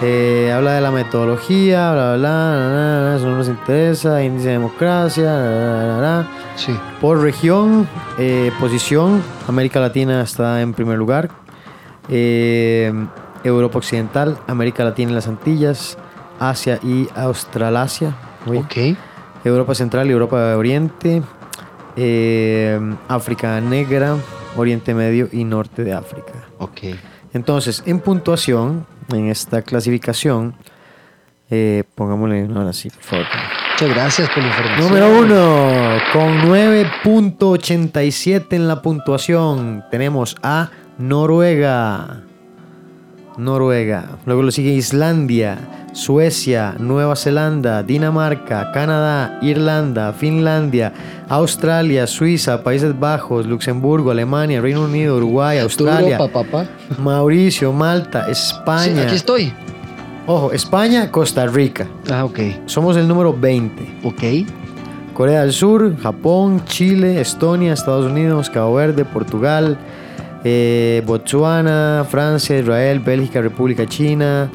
[0.06, 5.23] Eh, habla de la metodología, bla, bla, bla, eso no nos interesa, índice de democracia,
[5.23, 6.28] bla.
[6.58, 6.78] Sí.
[6.99, 7.88] Por región,
[8.19, 11.30] eh, posición, América Latina está en primer lugar.
[12.10, 12.93] Eh,
[13.45, 15.97] Europa Occidental, América Latina y las Antillas,
[16.39, 18.13] Asia y Australasia.
[18.45, 18.57] Uy.
[18.57, 18.75] Ok.
[19.45, 21.21] Europa Central y Europa Oriente.
[21.95, 24.15] eh, África Negra,
[24.55, 26.33] Oriente Medio y Norte de África.
[26.57, 26.79] Ok.
[27.33, 30.55] Entonces, en puntuación, en esta clasificación,
[31.49, 33.25] eh, pongámosle ahora sí, por favor.
[33.73, 34.87] Muchas gracias por la información.
[34.87, 42.21] Número uno, con 9.87 en la puntuación, tenemos a Noruega.
[43.37, 44.17] Noruega.
[44.25, 50.91] Luego lo sigue Islandia, Suecia, Nueva Zelanda, Dinamarca, Canadá, Irlanda, Finlandia,
[51.29, 56.65] Australia, Suiza, Países Bajos, Luxemburgo, Alemania, Reino Unido, Uruguay, Australia, Europa, papá.
[56.97, 59.03] Mauricio, Malta, Sí, España.
[59.03, 59.53] aquí estoy.
[60.25, 61.88] Ojo, España, Costa Rica.
[62.12, 62.39] Ah, ok.
[62.65, 63.99] Somos el número 20.
[64.03, 64.23] Ok.
[65.13, 69.77] Corea del Sur, Japón, Chile, Estonia, Estados Unidos, Cabo Verde, Portugal,
[70.43, 74.49] eh, Botsuana, Francia, Israel, Bélgica, República China,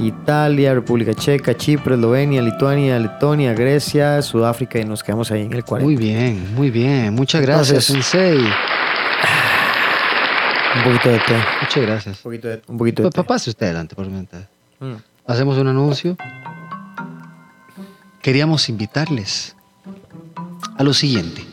[0.00, 5.64] Italia, República Checa, Chipre, Eslovenia, Lituania, Letonia, Grecia, Sudáfrica y nos quedamos ahí en el
[5.64, 5.84] 40.
[5.84, 7.14] Muy bien, muy bien.
[7.14, 8.38] Muchas gracias, Entonces- Sensei.
[10.74, 11.34] Un poquito de té.
[11.60, 12.16] Muchas gracias.
[12.18, 13.16] Un poquito de, un poquito de Pa- té.
[13.22, 14.44] pa- Pase usted adelante, por mientras.
[14.80, 14.92] Mm.
[15.26, 16.16] Hacemos un anuncio.
[18.22, 19.54] Queríamos invitarles
[20.78, 21.44] a lo siguiente.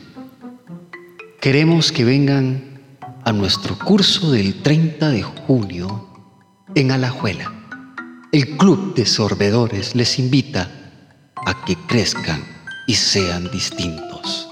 [1.40, 2.62] Queremos que vengan
[3.24, 6.08] a nuestro curso del 30 de junio
[6.74, 7.52] en Alajuela.
[8.32, 10.70] El Club de Sorbedores les invita
[11.46, 12.40] a que crezcan
[12.86, 14.48] y sean distintos.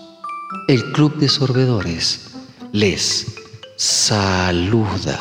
[0.66, 2.34] El Club de Sorbedores
[2.72, 3.36] les
[3.76, 5.16] saluda.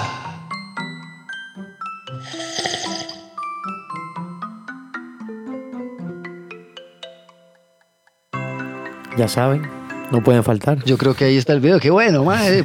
[9.15, 9.69] Ya saben,
[10.11, 10.83] no pueden faltar.
[10.83, 11.79] Yo creo que ahí está el video.
[11.79, 12.63] Qué bueno, mae.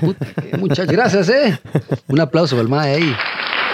[0.59, 1.61] Muchas gracias, eh.
[2.09, 3.14] Un aplauso para el mae ahí.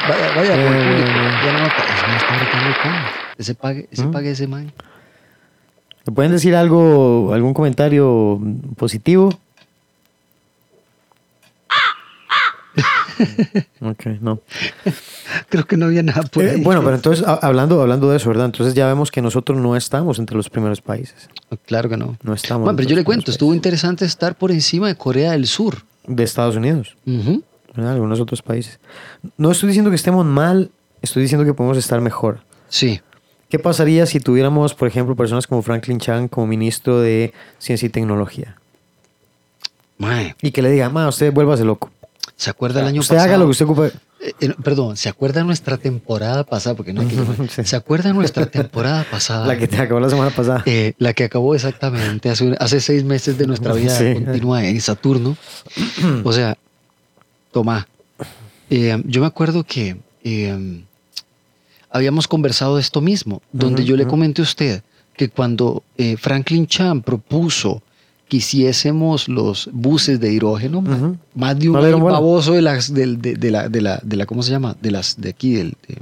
[0.09, 1.11] Vaya, vaya por el público.
[1.44, 1.85] Ya no nota.
[1.94, 2.92] Ese mae está gritando con.
[3.38, 4.47] Ese pague, ese pague ese.
[4.49, 8.40] ¿Me pueden decir algo, algún comentario
[8.77, 9.38] positivo?
[13.81, 14.40] ok, no.
[15.49, 16.61] Creo que no había nada por Eh, ahí.
[16.62, 18.47] bueno, pero entonces, hablando, hablando de eso, ¿verdad?
[18.47, 21.29] Entonces ya vemos que nosotros no estamos entre los primeros países.
[21.66, 22.16] Claro que no.
[22.23, 22.64] No estamos.
[22.64, 25.83] Bueno, pero yo le cuento, estuvo interesante estar por encima de Corea del Sur.
[26.07, 27.42] De Estados Unidos, Ujú.
[27.79, 27.95] ¿Verdad?
[27.95, 28.79] Algunos otros países.
[29.37, 30.71] No estoy diciendo que estemos mal,
[31.03, 32.41] estoy diciendo que podemos estar mejor.
[32.69, 33.01] Sí.
[33.49, 37.88] ¿Qué pasaría si tuviéramos, por ejemplo, personas como Franklin Chang como ministro de Ciencia y
[37.91, 38.57] Tecnología?
[39.97, 41.91] Mae, Y que le diga, ma, usted vuélvase loco.
[42.37, 43.31] ¿se acuerda el año usted pasado?
[43.31, 43.87] haga lo que usted ocupe.
[44.21, 46.77] Eh, eh, perdón, ¿se acuerda nuestra temporada pasada?
[46.77, 47.17] Porque no hay que...
[47.49, 47.64] Sí.
[47.64, 49.45] ¿Se acuerda nuestra temporada pasada?
[49.47, 50.62] La que te acabó la semana pasada.
[50.67, 54.14] Eh, la que acabó exactamente hace, hace seis meses de nuestra vida Sí.
[54.14, 55.37] continua en Saturno.
[56.23, 56.57] o sea,
[57.53, 57.87] toma.
[58.71, 60.83] eh, yo me acuerdo que eh,
[61.91, 64.83] habíamos conversado de esto mismo, donde yo le comenté a usted
[65.17, 67.83] que cuando eh, Franklin Chan propuso
[68.29, 70.83] que hiciésemos los buses de hidrógeno,
[71.35, 74.27] más de un No baboso de las del- de, de la, de la de la
[74.27, 75.97] cómo se llama de las de aquí del, de,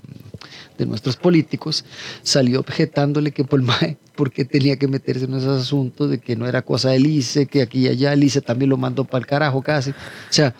[0.76, 1.84] de nuestros políticos
[2.24, 6.48] salió objetándole que por mae porque tenía que meterse en esos asuntos de que no
[6.48, 9.26] era cosa del ICE, que aquí y allá el ICE también lo mandó para el
[9.26, 9.90] carajo casi.
[9.90, 9.94] O
[10.30, 10.52] sea,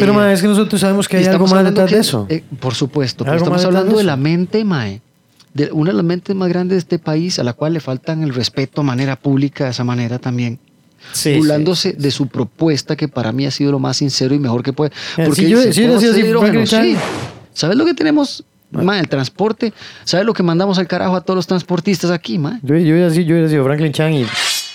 [0.00, 2.26] Pero, eh, ma, es que nosotros sabemos que hay algo más detrás que- de eso.
[2.28, 5.00] eh, por supuesto, pero estamos hablando de la mente, mae.
[5.54, 8.22] De una de las mentes más grandes de este país, a la cual le faltan
[8.24, 10.58] el respeto a manera pública de esa manera también.
[11.12, 14.62] Sí, burlándose de su propuesta, que para mí ha sido lo más sincero y mejor
[14.64, 14.90] que puede.
[15.16, 16.52] Eh, Porque si yo- dice, si yo "¿Puedo decía hacer así, hidrógeno?".
[16.66, 16.94] Franklin Sí.
[16.98, 17.04] Chan.
[17.52, 18.44] ¿Sabes lo que tenemos?
[18.72, 19.72] mae, el transporte.
[20.02, 22.58] ¿Sabes lo que mandamos al carajo a todos los transportistas aquí, mae?
[22.64, 24.26] Yo, yo hubiera sido, yo hubiera sido Franklin Chang y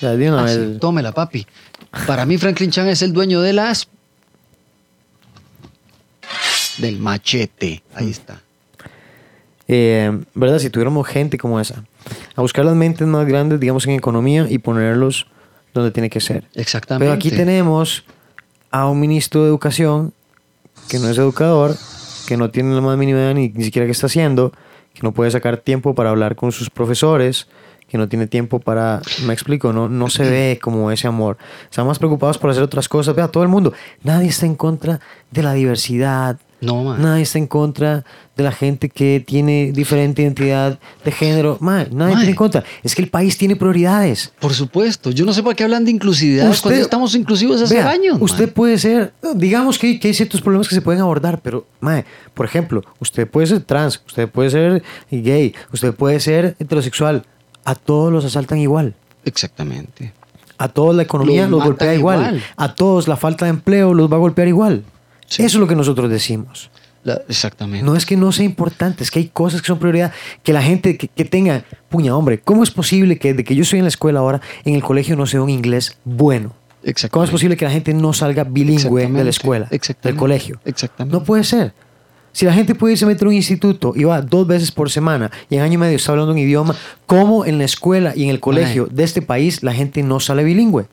[0.02, 1.46] una Ah, sí, tómela, papi.
[2.08, 3.90] Para mí, Franklin Chan es el dueño de las.
[6.80, 7.84] Del machete.
[7.94, 8.42] Ahí está.
[9.68, 10.60] Eh, ¿Verdad?
[10.60, 11.84] Si tuviéramos gente como esa,
[12.36, 15.28] a buscar las mentes más grandes, digamos, en economía y ponerlos
[15.74, 16.46] donde tiene que ser.
[16.56, 17.06] Exactamente.
[17.06, 18.04] Pero aquí tenemos
[18.72, 20.14] a un ministro de educación
[20.90, 21.76] que no es educador,
[22.28, 24.52] que no tiene la más mínima idea ni, ni siquiera qué está haciendo,
[24.94, 27.48] que no puede sacar tiempo para hablar con sus profesores,
[27.88, 31.38] que no tiene tiempo para, me explico, no, no se ve como ese amor.
[31.70, 33.16] Están más preocupados por hacer otras cosas.
[33.16, 35.00] Vea, todo el mundo, nadie está en contra
[35.32, 37.00] de la diversidad, No, mae.
[37.00, 38.04] nadie está en contra
[38.36, 41.58] de la gente que tiene diferente identidad de género.
[41.62, 42.16] Ma, nadie Mae.
[42.16, 42.64] tiene en contra.
[42.84, 44.34] Es que el país tiene prioridades.
[44.40, 45.12] Por supuesto.
[45.12, 48.18] Yo no sé por qué hablan de inclusividad Usted- cuando estamos inclusivos hace Vea, años.
[48.20, 52.06] Usted puede ser, digamos que, que hay ciertos problemas que se pueden abordar, pero, mae,
[52.34, 57.26] por ejemplo, usted puede ser trans, usted puede ser gay, usted puede ser heterosexual.
[57.66, 58.96] A todos los asaltan igual.
[59.26, 60.14] Exactamente.
[60.58, 62.20] A todos la economía Los golpea igual.
[62.20, 62.44] igual.
[62.58, 64.84] A todos la falta de empleo los va a golpear igual.
[65.30, 65.44] Sí.
[65.44, 66.70] Eso es lo que nosotros decimos.
[67.04, 67.86] La- exactamente.
[67.86, 70.12] No es que no sea importante, es que hay cosas que son prioridad.
[70.44, 73.64] Que la gente que, que tenga, puña, hombre, ¿cómo es posible que de que yo
[73.64, 76.54] estoy en la escuela ahora, en el colegio no sea un inglés bueno?
[76.84, 77.12] Exactamente.
[77.14, 80.20] ¿Cómo es posible que la gente no salga bilingüe de la Exactamente, escuela, del exactamente,
[80.20, 80.60] colegio?
[80.66, 81.18] exactamente.
[81.18, 81.74] No puede ser.
[82.32, 84.90] Si la gente puede irse a meter a un instituto y va dos veces por
[84.92, 88.24] semana y en año y medio está hablando un idioma, ¿cómo en la escuela y
[88.26, 90.86] en el colegio de este país la gente no sale bilingüe?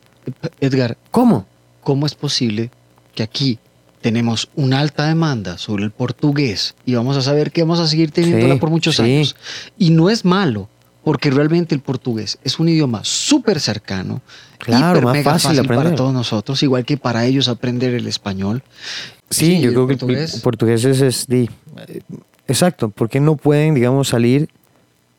[0.61, 1.46] Edgar, ¿Cómo?
[1.83, 2.70] ¿cómo es posible
[3.14, 3.59] que aquí
[4.07, 8.12] tenemos una alta demanda sobre el portugués y vamos a saber que vamos a seguir
[8.12, 9.03] teniéndola Sí, por muchos sí.
[9.03, 9.35] años?
[9.79, 10.69] Y no es malo,
[11.03, 14.23] porque realmente el portugués es un idioma súper cercano,
[14.59, 18.07] Claro, hiper más mega fácil de para todos nosotros, igual que para ellos aprender el
[18.07, 18.62] español.
[19.29, 21.51] Sí, yo el creo que el portugués- portugués es, es di-
[21.88, 22.01] eh,
[22.47, 24.49] exacto, porque no pueden, digamos, salir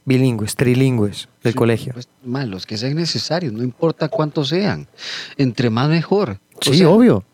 [0.06, 1.91] bilingües, trilingües del Sí, colegio.
[1.91, 4.88] Pues, más los que sean necesarios, no importa cuántos sean.
[5.38, 6.39] Entre más mejor.
[6.56, 7.26] O sí, sea, obvio.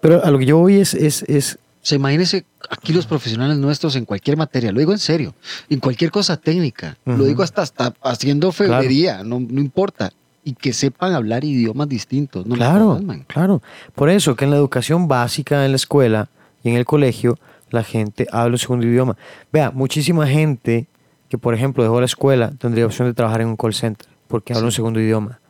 [0.00, 3.96] Pero a lo que yo voy es, es, es Se imagínese aquí los profesionales nuestros
[3.96, 5.34] en cualquier materia, lo digo en serio,
[5.68, 10.12] en cualquier cosa técnica, lo digo hasta, hasta haciendo febrería, no, no importa,
[10.44, 12.46] y que sepan hablar idiomas distintos.
[12.46, 13.62] No claro, claro.
[13.94, 16.28] Por eso que en la educación básica en la escuela
[16.62, 17.38] y en el colegio
[17.70, 19.16] la gente habla un segundo idioma.
[19.52, 20.86] Vea, muchísima gente
[21.28, 24.52] que, por ejemplo, dejó la escuela tendría opción de trabajar en un call center porque
[24.52, 25.40] habla un segundo idioma.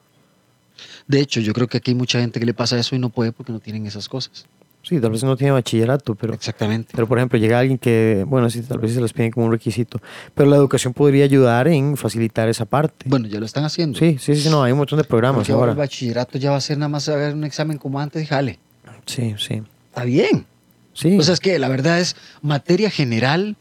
[1.08, 3.08] De hecho, yo creo que aquí hay mucha gente que le pasa eso y no
[3.08, 4.46] puede porque no tienen esas cosas.
[4.82, 6.92] Sí, tal vez no tiene bachillerato, pero Exactamente.
[6.94, 9.52] Pero, por ejemplo, llega alguien que, bueno, sí, tal vez se les piden como un
[9.52, 10.00] requisito,
[10.34, 13.04] pero la educación podría ayudar en facilitar esa parte.
[13.08, 13.98] Bueno, ya lo están haciendo.
[13.98, 16.56] Sí, sí, sí, no, hay un montón de programas Porque ahora el bachillerato ya va
[16.56, 18.58] a ser nada más un examen como antes jale.
[19.04, 19.62] Sí, sí.
[19.88, 20.46] Está bien.
[20.92, 23.56] Sí, O sea, es que la verdad es materia general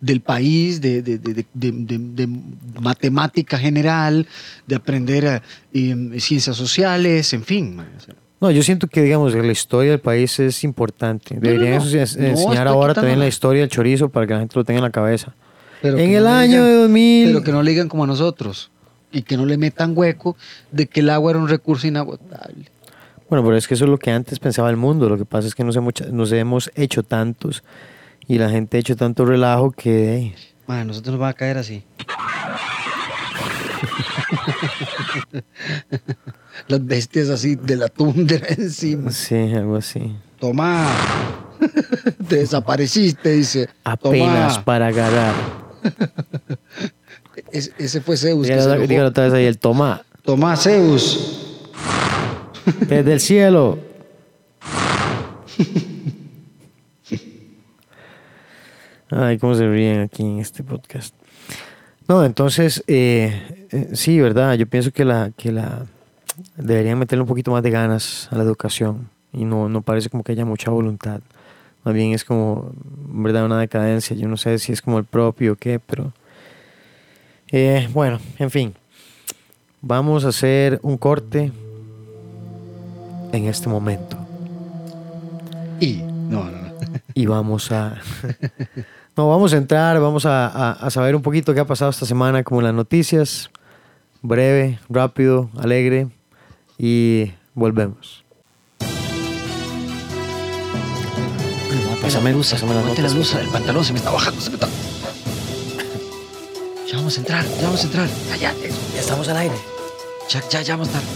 [0.00, 2.28] del país, de, de- de- de- de- de- de
[2.80, 4.26] matemática general,
[4.66, 7.76] de aprender eh, em, ciencias sociales, en fin.
[7.76, 8.14] man, o sea.
[8.40, 11.34] no, yo siento que, digamos, la historia del país es importante.
[11.34, 11.84] no, Deberían no.
[12.00, 14.78] es- No, enseñar ahora también la historia del chorizo para que la gente lo tenga
[14.78, 15.34] en la cabeza.
[15.82, 17.26] Pero en el no año digan- de 2000...
[17.28, 18.70] Pero que no le digan como a nosotros
[19.12, 20.36] y que no le metan hueco
[20.72, 22.66] de que el agua era un recurso inagotable.
[23.28, 25.08] Bueno, pero es que eso es lo que antes pensaba el mundo.
[25.08, 27.62] Lo que pasa es que nos hemos, nos hemos hecho tantos
[28.28, 30.16] y la gente ha hecho tanto relajo que...
[30.16, 30.34] eh,
[30.66, 31.82] Man, nosotros nos va a caer así.
[36.68, 39.10] Las bestias así de la tundra encima.
[39.10, 40.14] sí, algo así.
[40.38, 40.86] Toma.
[42.28, 43.68] Te desapareciste, dice.
[43.84, 44.64] Apenas Toma.
[44.64, 45.34] para agarrar.
[47.50, 48.46] Es- ese fue Zeus.
[48.46, 48.86] que se Dígalo, enojó.
[48.88, 50.02] dígalo otra vez ahí, el toma.
[50.22, 51.56] Toma, Zeus.
[52.86, 53.78] Desde el cielo.
[59.10, 61.14] Ay, cómo se ríen aquí en este podcast.
[62.08, 64.54] No, entonces, eh, eh, sí, ¿verdad?
[64.54, 65.86] Yo pienso que la, que la
[66.56, 69.08] deberían meterle un poquito más de ganas a la educación.
[69.32, 71.20] Y no, no parece como que haya mucha voluntad.
[71.84, 72.72] Más bien es como,
[73.08, 73.44] ¿verdad?
[73.44, 74.16] Una decadencia.
[74.16, 76.12] Yo no sé si es como el propio o qué, pero...
[77.50, 78.74] eh, bueno, en fin.
[79.80, 81.52] Vamos a hacer un corte
[83.32, 84.18] en este momento.
[85.80, 85.96] Y.
[85.96, 86.68] No, no, no.
[87.14, 87.96] Y vamos a...
[89.18, 92.06] No, vamos a entrar, vamos a, a- a saber un poquito qué ha pasado esta
[92.06, 93.50] semana, como las noticias.
[94.22, 96.06] Breve, rápido, alegre.
[96.78, 98.24] Y volvemos.
[102.00, 103.12] Pásame luz, pásame la notas.
[103.12, 104.68] luz, el pantalón se me está bajando, se me está.
[106.88, 108.08] Ya vamos a entrar, ya vamos a entrar.
[108.30, 108.54] Ya, ya.
[108.94, 109.54] Ya estamos al aire.
[110.30, 111.12] ya, ya, ya vamos a estar.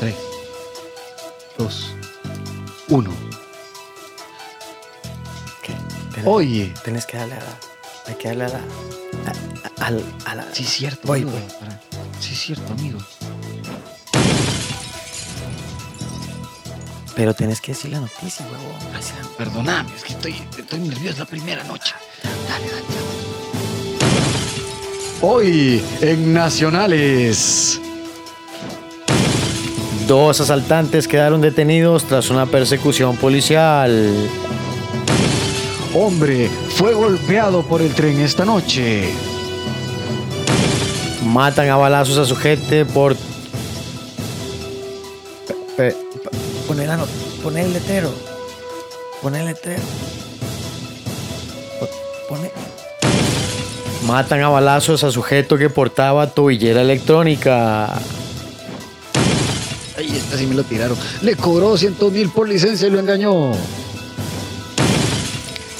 [0.00, 0.14] Tres,
[1.56, 1.85] dos,
[2.88, 3.10] uno.
[6.24, 6.72] Oye.
[6.82, 7.58] Tienes que darle a la...
[8.06, 8.58] Hay que darle a la...
[8.58, 10.46] a- a- al- a la...
[10.54, 11.06] Sí, es cierto.
[11.06, 11.48] Voy, amigo, voy.
[11.60, 11.80] para-
[12.20, 12.98] Sí, es cierto, amigo.
[17.14, 18.76] Pero tienes que decir la noticia, huevón.
[19.38, 21.94] Perdóname, es que estoy, estoy nervioso la primera noche.
[22.22, 22.86] Dale, dale, dale.
[25.22, 27.80] Hoy en Nacionales.
[30.06, 34.14] Dos asaltantes quedaron detenidos tras una persecución policial.
[35.94, 39.08] Hombre fue golpeado por el tren esta noche.
[41.24, 43.16] Matan a balazos a su gente por.
[45.76, 45.94] Pe- pe-
[47.42, 48.10] poner el letrero.
[49.22, 49.82] Poner el letrero.
[51.80, 51.88] Po-
[52.28, 52.52] Pone-
[54.06, 57.92] Matan a balazos a sujeto que portaba tobillera electrónica.
[59.96, 60.96] Ay, este sí me lo tiraron.
[61.22, 63.52] Le cobró 100 mil por licencia y lo engañó.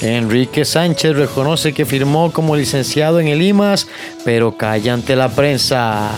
[0.01, 3.87] Enrique Sánchez reconoce que firmó como licenciado en el IMAS,
[4.23, 6.11] pero calla ante la prensa.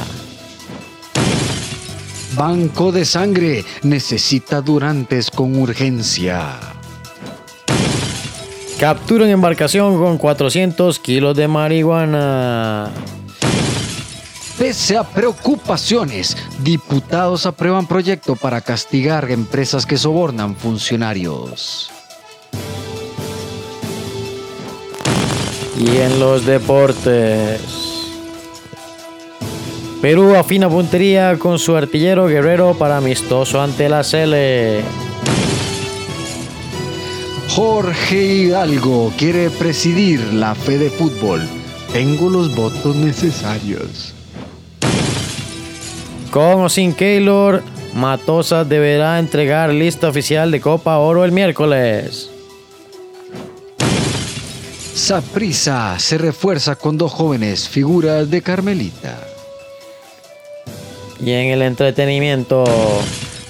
[2.35, 6.59] Banco de sangre necesita durantes con urgencia.
[8.79, 12.91] Capturan embarcación con 400 kilos de marihuana.
[14.69, 21.89] Pese a preocupaciones, diputados aprueban proyecto para castigar empresas que sobornan funcionarios.
[25.75, 27.61] Y en los deportes.
[30.03, 34.83] Perú afina puntería con su artillero guerrero para amistoso ante la Sele.
[37.55, 41.41] Jorge Hidalgo quiere presidir la fe de fútbol.
[41.91, 44.13] Tengo los votos necesarios.
[46.31, 47.63] Con o sin Keylor,
[47.95, 52.29] Matosa deberá entregar lista oficial de Copa Oro el miércoles.
[54.93, 59.17] Saprisa se refuerza con dos jóvenes figuras de Carmelita.
[61.19, 62.63] Y en el entretenimiento,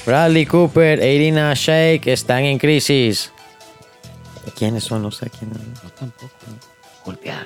[0.05, 3.31] Bradley Cooper e Irina Shayk están en crisis.
[4.57, 5.01] ¿Quiénes son?
[5.01, 5.57] No sé quiénes.
[5.83, 6.29] No tampoco.
[7.05, 7.45] Golpear.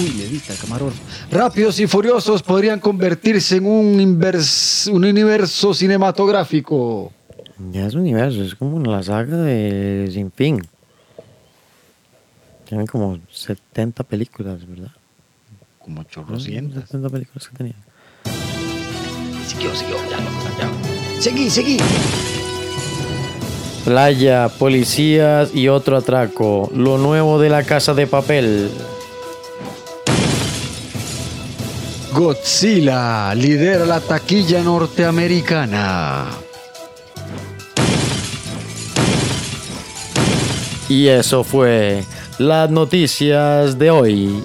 [0.00, 1.00] Uy, levita, camarógrafo.
[1.30, 7.12] Rápidos y Furiosos podrían convertirse en un, invers- un universo cinematográfico.
[7.72, 10.60] Ya es un universo, es como la saga de Sin Fin.
[12.68, 14.90] Tienen como 70 películas, ¿verdad?
[15.78, 16.08] Como ¿No?
[16.08, 16.84] chorrocientas.
[16.88, 17.74] 70 películas que tenía.
[19.46, 20.18] Siguió, siguió, ya,
[20.58, 21.20] ya.
[21.20, 21.76] Seguí, seguí.
[23.84, 26.70] Playa, policías y otro atraco.
[26.74, 28.70] Lo nuevo de la casa de papel.
[32.14, 36.26] Godzilla lidera la taquilla norteamericana.
[40.88, 42.04] Y eso fue
[42.38, 44.44] las noticias de hoy.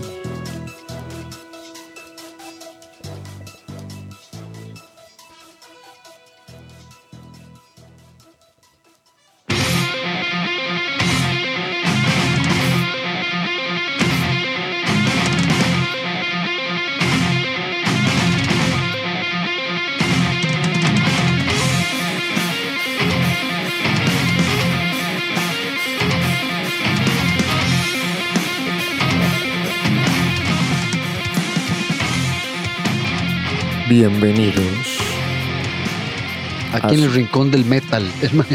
[36.81, 38.05] Aquí en el rincón del metal.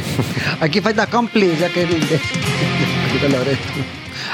[0.61, 1.87] Aquí falta Comple, ya que.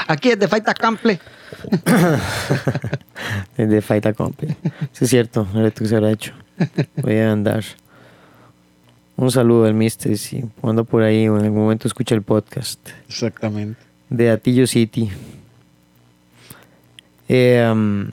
[0.07, 1.19] Aquí es de falta Comple.
[3.57, 4.55] De Fight Comple.
[4.91, 6.33] Sí, es cierto, el reto que se habrá hecho.
[6.95, 7.63] Voy a andar.
[9.17, 12.79] Un saludo al Mister, si cuando por ahí o en algún momento escucha el podcast
[13.07, 13.79] Exactamente.
[14.09, 15.11] de Atillo City.
[17.27, 18.09] Eh, um,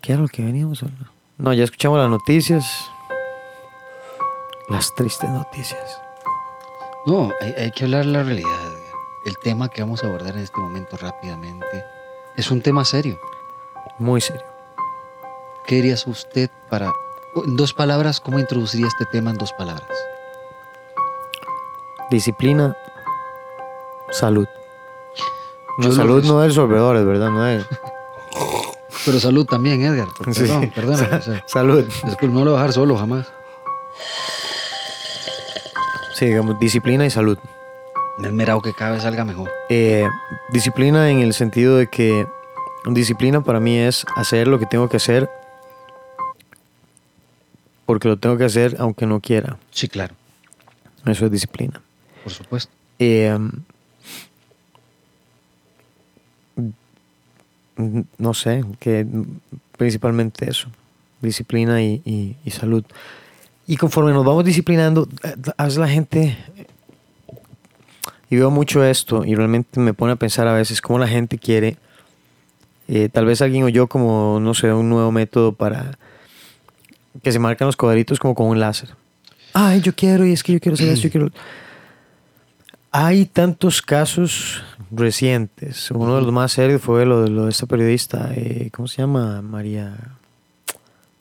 [0.00, 1.10] ¿Qué era lo que veníamos a hablar?
[1.36, 2.90] No, ya escuchamos las noticias.
[4.68, 6.00] Las tristes noticias.
[7.06, 8.50] No, hay, hay que hablar la realidad.
[8.50, 8.78] Edgar.
[9.24, 11.84] El tema que vamos a abordar en este momento rápidamente
[12.36, 13.18] es un tema serio.
[13.98, 14.44] Muy serio.
[15.66, 16.92] ¿Qué dirías usted para,
[17.44, 19.88] en dos palabras, cómo introduciría este tema en dos palabras?
[22.10, 22.74] Disciplina,
[24.10, 24.46] salud.
[25.78, 27.30] No, Yo salud no es sorbedores, ¿verdad?
[27.30, 27.66] No es.
[29.04, 30.08] Pero salud también, Edgar.
[30.32, 30.40] Sí.
[30.42, 30.94] Perdón, perdón.
[31.18, 31.84] o sea, Salud.
[32.04, 33.32] disculpe, no lo voy a dejar solo jamás.
[36.18, 37.38] Sí, digamos, disciplina y salud.
[38.18, 39.52] Me he esmerado que cada vez salga mejor.
[39.68, 40.08] Eh,
[40.50, 42.26] disciplina en el sentido de que
[42.86, 45.30] disciplina para mí es hacer lo que tengo que hacer
[47.86, 49.58] porque lo tengo que hacer aunque no quiera.
[49.70, 50.14] Sí, claro,
[51.06, 51.80] Eso es disciplina.
[52.24, 52.72] por supuesto.
[52.98, 53.38] Eh,
[58.18, 59.06] no sé, que
[59.76, 60.68] principalmente eso,
[61.22, 62.84] disciplina y, y- y salud.
[63.68, 66.38] Y conforme nos vamos disciplinando, eh, a veces la gente,
[68.30, 71.36] y veo mucho esto, y realmente me pone a pensar a veces cómo la gente
[71.36, 71.76] quiere,
[72.88, 75.98] eh, tal vez alguien o yo como, no sé, un nuevo método para
[77.22, 78.88] que se marcan los cuadritos como con un láser.
[79.52, 81.30] Ay, yo quiero, y es que yo quiero hacer esto, yo quiero...
[82.90, 85.90] Hay tantos casos recientes.
[85.90, 89.42] Uno de los más serios fue lo de, esta periodista, eh, ¿cómo se llama?
[89.42, 90.17] María.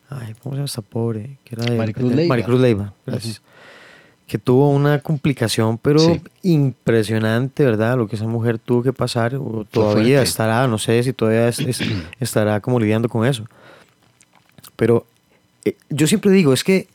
[0.09, 1.37] Ay, ¿cómo se llama esta pobre?
[1.43, 2.29] Que era de- Maricruz Leiva.
[2.29, 3.41] Maricruz Leiva, gracias.
[4.25, 6.21] Que tuvo una complicación, pero Sí.
[6.43, 7.97] impresionante, ¿verdad?
[7.97, 11.59] Lo que esa mujer tuvo que pasar, o todavía estará, no sé si todavía es-
[11.59, 11.79] es-
[12.19, 13.45] estará como lidiando con eso.
[14.75, 15.05] Pero
[15.65, 16.87] eh, yo siempre digo, es que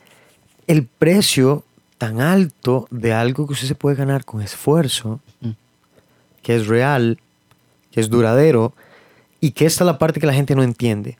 [0.67, 1.63] el precio
[1.99, 5.51] tan alto de algo que usted se puede ganar con esfuerzo, Mm.
[6.41, 7.19] que es real,
[7.91, 8.73] que es duradero,
[9.39, 11.17] y que esta es la parte que la gente no entiende.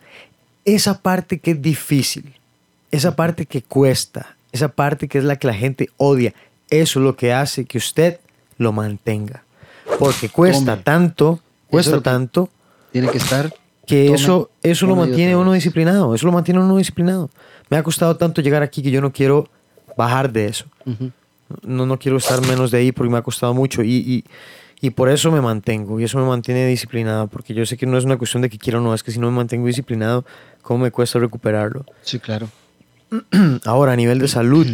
[0.65, 2.33] Esa parte que es difícil,
[2.91, 6.33] esa parte que cuesta, esa parte que es la que la gente odia,
[6.69, 8.19] eso es lo que hace que usted
[8.57, 9.43] lo mantenga.
[9.99, 12.49] Porque cuesta Hombre, tanto, es cuesta tanto,
[12.91, 13.53] Tiene que estar
[13.85, 17.29] que Tome eso, eso lo mantiene uno disciplinado, eso lo mantiene uno disciplinado.
[17.69, 19.49] Me ha costado tanto llegar aquí que yo no quiero
[19.97, 20.65] bajar de eso.
[21.61, 24.23] No, no quiero estar menos de ahí porque me ha costado mucho y, y,
[24.83, 27.97] y por eso me mantengo y eso me mantiene disciplinado porque yo sé que no
[27.97, 30.25] es una cuestión de que quiero o no, es que si no me mantengo disciplinado,
[30.61, 31.85] ¿cómo me cuesta recuperarlo?
[32.01, 32.49] Sí, claro.
[33.65, 34.67] Ahora, a nivel de salud,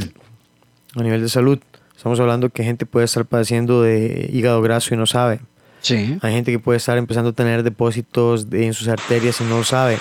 [0.96, 1.60] a nivel de salud,
[1.96, 5.42] estamos hablando que gente puede estar padeciendo de hígado graso y no sabe.
[5.82, 6.18] Sí.
[6.22, 9.58] Hay gente que puede estar empezando a tener depósitos de- en sus arterias y no
[9.60, 9.98] lo sabe.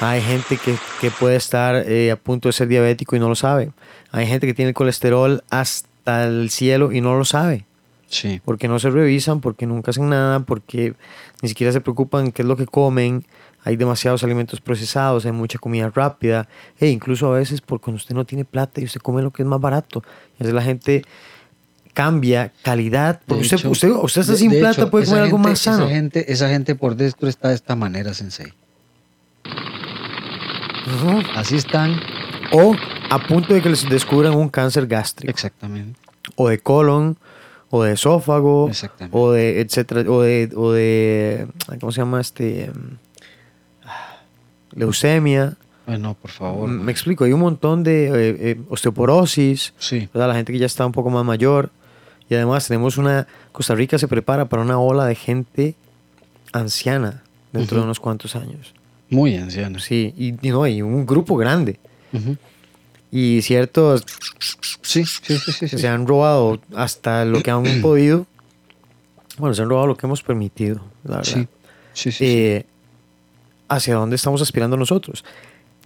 [0.00, 3.34] Hay gente que, que puede estar eh, a punto de ser diabético y no lo
[3.34, 3.70] sabe.
[4.10, 7.64] Hay gente que tiene el colesterol hasta el cielo y no lo sabe.
[8.10, 8.42] Sí.
[8.44, 10.94] Porque no se revisan, porque nunca hacen nada, porque
[11.40, 13.24] ni siquiera se preocupan qué es lo que comen.
[13.64, 16.48] Hay demasiados alimentos procesados, hay mucha comida rápida.
[16.78, 19.42] E incluso a veces, por cuando usted no tiene plata y usted come lo que
[19.42, 20.02] es más barato.
[20.38, 21.04] Y así la gente
[21.94, 23.20] cambia calidad.
[23.26, 25.58] Porque usted, hecho- usted, usted está de- sin de plata, hecho, puede comer algo más
[25.58, 25.84] sano.
[25.84, 28.52] Esa gente, esa gente por dentro está de esta manera, Sensei.
[31.36, 32.00] Así están.
[32.52, 32.74] O
[33.10, 35.98] a punto de que les descubran un cáncer gástrico, Exactamente.
[36.36, 37.16] o de colon,
[37.70, 38.70] o de esófago,
[39.12, 41.46] o de etcétera, o de, o de
[41.78, 42.64] ¿cómo se llama este?
[42.64, 42.96] Em,
[44.72, 45.56] Leucemia.
[45.86, 46.68] Bueno, por favor.
[46.68, 50.08] Mm, Me explico, hay un montón de eh, eh, osteoporosis, Sí.
[50.12, 50.28] ¿verdad?
[50.28, 51.70] la gente que ya está un poco más mayor.
[52.28, 55.74] Y además tenemos una, Costa Rica se prepara para una ola de gente
[56.52, 58.72] anciana dentro de unos cuantos años.
[59.08, 59.82] Muy ancianos.
[59.82, 61.80] Sí, y, y no, y un grupo grande.
[62.12, 62.36] Ujú.
[63.12, 64.04] Y ciertos
[64.82, 65.38] Sí, sí,
[65.68, 68.26] se han robado hasta lo que han podido.
[69.38, 71.32] Bueno, se han robado lo que hemos permitido, la verdad.
[71.32, 71.48] Sí,
[71.92, 72.24] sí, sí, sí.
[72.24, 72.66] Eh,
[73.68, 75.24] hacia dónde estamos aspirando nosotros.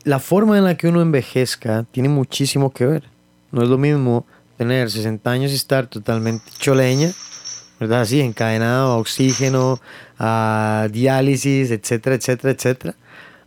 [0.05, 3.05] La forma en la que uno envejezca tiene muchísimo que ver.
[3.53, 7.12] No es lo mismo tener 60 años y estar totalmente choleña,
[7.79, 8.03] ¿verdad?
[8.03, 9.81] Así, encadenado a oxígeno,
[10.18, 12.95] a diálisis, etcétera, etcétera, etcétera.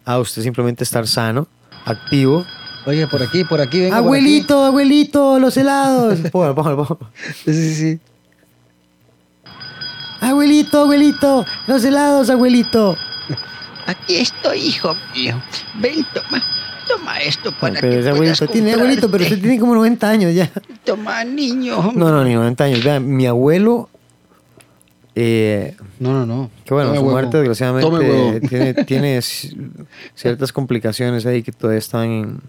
[0.05, 1.47] A usted simplemente estar sano,
[1.85, 2.45] activo.
[2.87, 3.97] Oye, por aquí, por aquí, venga.
[3.97, 6.19] por abuelito, abuelito, los helados.
[6.31, 7.11] Póngalo, póngalo, póngalo.
[7.43, 7.99] Sí, sí, sí.
[10.21, 12.95] Abuelito, abuelito, los helados, abuelito.
[13.85, 15.41] Aquí estoy, hijo mío.
[15.75, 16.41] Ven, toma.
[16.87, 20.09] Toma esto para pero que ese puedas abuelito tiene abuelito, pero usted tiene como 90
[20.09, 20.49] años ya.
[20.85, 21.91] Toma, niño.
[21.93, 22.83] No, no, ni 90 años.
[22.85, 23.89] Vean, mi abuelo,
[25.13, 26.49] eh, No, no, no.
[26.63, 27.11] que bueno, Tome su huevo.
[27.11, 29.21] muerte desgraciadamente tiene, tiene
[30.15, 32.41] ciertas complicaciones ahí que todavía están en,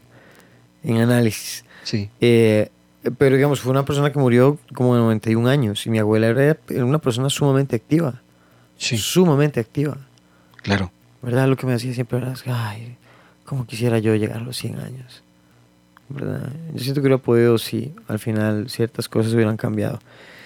[0.83, 1.64] en análisis.
[1.85, 2.11] Sí.
[2.20, 2.68] Eh,
[3.16, 6.57] pero digamos, fue una persona que murió como de 91 años y mi abuela era,
[6.85, 8.20] una persona sumamente activa.
[8.76, 8.97] Sí.
[8.99, 9.97] Sumamente activa.
[10.62, 10.93] Claro.
[11.22, 11.49] ¿Verdad?
[11.49, 12.97] Lo que me decía siempre era, ay,
[13.45, 15.22] cómo quisiera yo llegar a los 100 años.
[16.09, 16.51] ¿Verdad?
[16.74, 20.01] Yo siento que hubiera podido si al final ciertas cosas hubieran cambiado.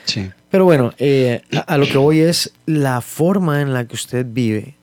[0.05, 0.31] Sí.
[0.51, 4.27] Pero bueno, eh, a, a lo que voy es la forma en la que usted
[4.29, 4.75] vive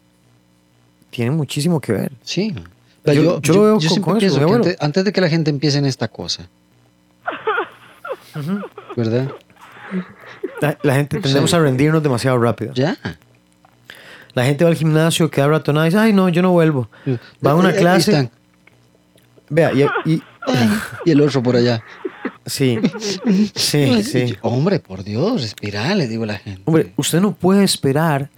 [1.10, 2.12] tiene muchísimo que ver.
[2.24, 2.56] Sí.
[3.14, 5.50] Yo- yo lo veo con- siempre con eso, que antes, antes de que la gente
[5.50, 6.48] empiece en esta cosa,
[8.96, 9.30] ¿verdad?
[10.62, 11.56] La, la gente tendemos Sí.
[11.56, 12.74] a rendirnos demasiado rápido.
[12.74, 12.98] Ya.
[14.34, 16.90] La gente va al gimnasio, queda ratonada y dice, ay no, yo no vuelvo.
[17.46, 18.12] Va a una Eh, ahí clase.
[18.12, 18.32] están.
[19.50, 20.24] Vea, y, y-
[21.06, 21.82] Y el otro por allá.
[22.46, 22.78] sí,
[23.56, 24.36] sí, sí.
[24.42, 26.62] Hombre, por Dios, respira, le digo a la gente.
[26.66, 28.30] Hombre, usted no puede esperar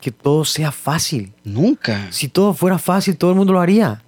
[0.00, 1.32] que todo sea fácil.
[1.44, 2.06] Nunca.
[2.10, 4.00] Si todo fuera fácil, todo el mundo lo haría.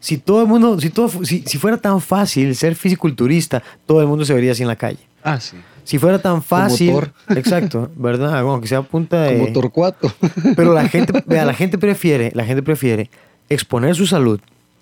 [0.00, 4.06] Si todo el mundo, si todo, si, si fuera tan fácil ser fisiculturista, todo el
[4.06, 4.98] mundo se vería así en la calle.
[5.24, 5.56] Ah, sí.
[5.84, 7.12] Si fuera tan fácil, Thor.
[7.36, 8.42] exacto, ¿verdad?
[8.42, 9.38] Como que sea punta de.
[9.38, 10.12] Como Torcuato.
[10.56, 13.10] Pero la gente, vea, la gente prefiere, la gente prefiere
[13.48, 14.38] exponer su salud,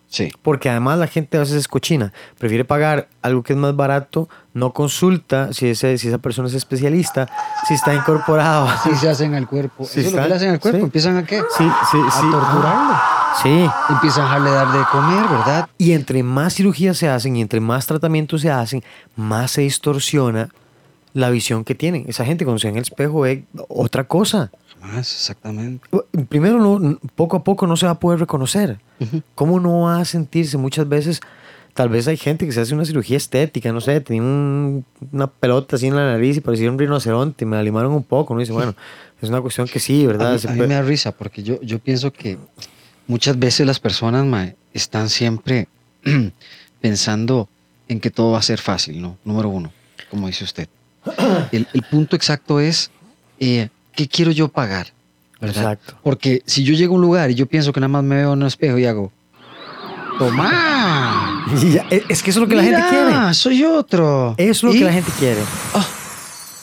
[0.09, 0.31] Sí.
[0.43, 2.12] porque además la gente a veces es cochina.
[2.39, 6.55] Prefiere pagar algo que es más barato, no consulta si, ese, si esa persona es
[6.55, 7.29] especialista,
[7.69, 8.67] si está incorporado.
[8.69, 9.85] Así se hacen al cuerpo.
[9.91, 10.79] Sí Eso es lo que le hacen al cuerpo.
[10.79, 10.85] Sí.
[10.85, 11.39] Empiezan a qué?
[11.57, 12.27] Sí, sí, A sí.
[12.31, 12.95] torturarlo.
[13.43, 13.66] Sí.
[13.91, 15.68] Empiezan a dejarle dar de comer, ¿verdad?
[15.78, 18.82] Y entre más cirugías se hacen y entre más tratamientos se hacen,
[19.14, 20.49] más se distorsiona
[21.12, 22.05] la visión que tienen.
[22.09, 24.51] Esa gente cuando se ve en el espejo ve otra cosa.
[24.82, 25.87] Más, exactamente.
[26.28, 28.78] Primero, no, poco a poco no se va a poder reconocer.
[29.34, 31.20] ¿Cómo no va a sentirse muchas veces?
[31.74, 35.26] Tal vez hay gente que se hace una cirugía estética, no sé, tenía un- una
[35.26, 38.41] pelota así en la nariz y parecía un rinoceronte, me la limaron un poco, ¿no?
[38.41, 38.74] dice, bueno,
[39.20, 40.32] es una cuestión que sí, ¿verdad?
[40.32, 42.39] A mí, a mí me da risa porque yo, yo pienso que
[43.07, 45.69] muchas veces las personas están siempre
[46.81, 47.49] pensando
[47.89, 49.17] en que todo va a ser fácil, ¿no?
[49.25, 49.73] Número uno,
[50.11, 50.69] como dice usted.
[51.53, 52.91] El, el punto exacto es,
[53.39, 54.89] eh, ¿qué quiero yo pagar?
[55.41, 55.73] ¿verdad?
[55.75, 55.99] Exacto.
[56.03, 58.33] Porque si yo llego a un lugar y yo pienso que nada más me veo
[58.33, 59.13] en un espejo y hago,
[60.19, 61.45] ¡Toma!
[61.73, 63.35] Ya, es que eso es lo que la gente quiere.
[63.35, 64.35] soy otro.
[64.37, 65.41] Eso es lo Y- que la gente quiere.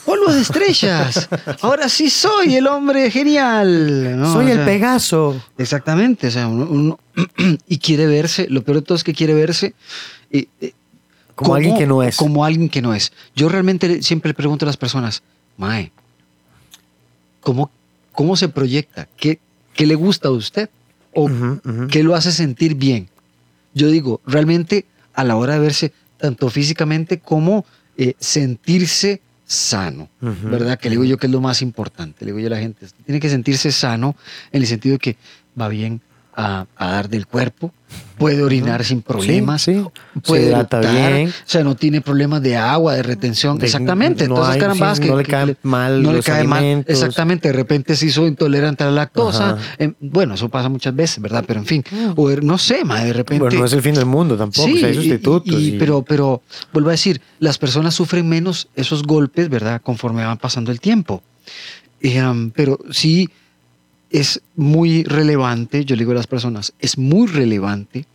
[0.06, 1.28] ¡Hola de estrellas.
[1.62, 4.18] Ahora sí soy el hombre genial.
[4.18, 4.32] ¿no?
[4.32, 5.40] Soy O el Pegaso.
[5.56, 6.98] Exactamente, o sea, uno, uno-
[7.68, 9.74] y quiere verse, lo peor de todo es que quiere verse
[10.30, 10.72] eh, eh,
[11.34, 12.16] Como alguien que no es.
[12.16, 13.12] Como alguien que no es.
[13.34, 15.22] Yo realmente siempre le pregunto a las personas,
[15.56, 15.90] Mae,
[17.40, 17.70] ¿cómo,
[18.12, 19.08] cómo se proyecta?
[19.16, 19.38] ¿Qué,
[19.74, 20.68] ¿Qué le gusta a usted?
[21.12, 21.30] ¿O
[21.90, 23.08] qué lo hace sentir bien?
[23.72, 24.84] Yo digo, realmente
[25.14, 27.64] a la hora de verse, tanto físicamente como
[27.96, 30.78] eh, sentirse sano, ¿verdad?
[30.78, 32.24] Que le digo yo que es lo más importante.
[32.24, 34.16] Le digo yo a la gente, tiene que sentirse sano
[34.52, 35.16] en el sentido de que
[35.60, 36.00] va bien
[36.36, 37.72] a, a dar del cuerpo,
[38.18, 40.20] puede orinar sin problemas, Sí, sí.
[40.26, 41.28] puede Se bien.
[41.28, 44.26] o sea, no tiene problemas de agua, de retención, De- exactamente.
[44.26, 46.92] no Entonces, hay- carambas sí, que no le caen mal no le cae mal, alimentos.
[46.92, 47.48] exactamente.
[47.48, 51.44] De repente se hizo intolerante a la lactosa, em, bueno, eso pasa muchas veces, ¿verdad?
[51.46, 51.84] Pero en fin,
[52.16, 53.42] o er- no sé, ma, de repente.
[53.44, 54.68] Bueno, no es el fin del mundo tampoco.
[54.68, 55.60] o sea, hay y- sustitutos.
[55.60, 59.80] y- y- pero, pero vuelvo a decir, las personas sufren menos esos golpes, ¿verdad?
[59.82, 61.22] Conforme van pasando el tiempo.
[62.00, 62.22] Eh,
[62.54, 63.28] pero sí
[64.14, 68.06] es muy relevante, yo le digo a las personas, es muy relevante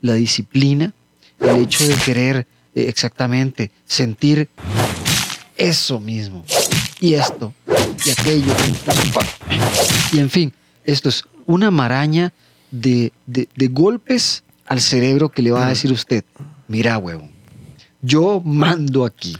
[0.00, 0.92] la disciplina,
[1.40, 4.48] el hecho de querer eh, exactamente sentir
[5.56, 6.44] eso mismo,
[7.00, 7.52] y esto,
[8.06, 8.52] y aquello,
[10.12, 10.52] y en fin,
[10.84, 12.32] esto es una maraña
[12.70, 16.24] de, de- de golpes al cerebro que le va a decir usted,
[16.68, 17.30] mira, huevón,
[18.00, 19.36] yo mando aquí.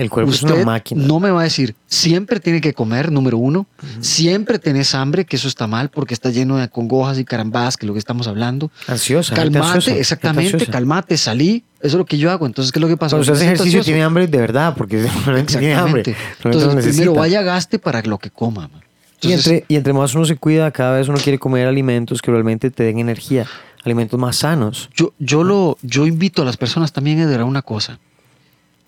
[0.00, 1.04] El cuerpo es una máquina.
[1.06, 3.66] no me va a decir, siempre tiene que comer, número uno,
[4.00, 7.84] siempre tenés hambre, que eso está mal porque está lleno de congojas y carambadas, que
[7.84, 8.70] es lo que estamos hablando.
[8.86, 9.34] Ansiosa.
[9.34, 11.64] Calmate, exactamente, calmate, salí.
[11.80, 12.46] Eso es lo que yo hago.
[12.46, 13.16] Entonces, ¿qué es lo que pasa?
[13.16, 16.02] Cuando hace ejercicio tiene hambre de verdad, porque realmente tiene hambre.
[16.44, 17.02] Entonces, necesita.
[17.02, 18.68] primero vaya, gaste para lo que coma.
[18.68, 18.82] man.
[19.20, 22.30] y, entre, y entre más uno se cuida, cada vez uno quiere comer alimentos que
[22.30, 23.46] realmente te den energía,
[23.84, 24.88] alimentos más sanos.
[24.94, 27.98] yo, yo, lo, yo invito a las personas también a una cosa.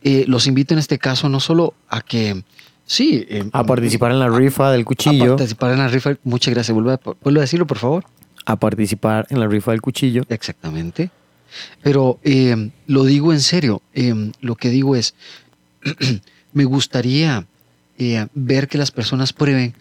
[0.05, 2.43] Eh, los invito en este caso no solo a que,
[2.87, 5.37] sí, eh, A participar en la rifa del a cuchillo.
[5.37, 6.17] participar en la rifa.
[6.25, 6.75] Muchas gracias.
[6.75, 8.05] Vuelvo a, vuelvo a decirlo, por favor.
[8.45, 10.25] A participar en la rifa del cuchillo.
[10.29, 11.11] Exactamente.
[11.83, 13.83] Pero eh, lo digo en serio.
[13.95, 15.15] eh, lo que digo es,
[16.53, 17.47] me gustaría
[17.99, 19.75] eh, ver que las personas prueben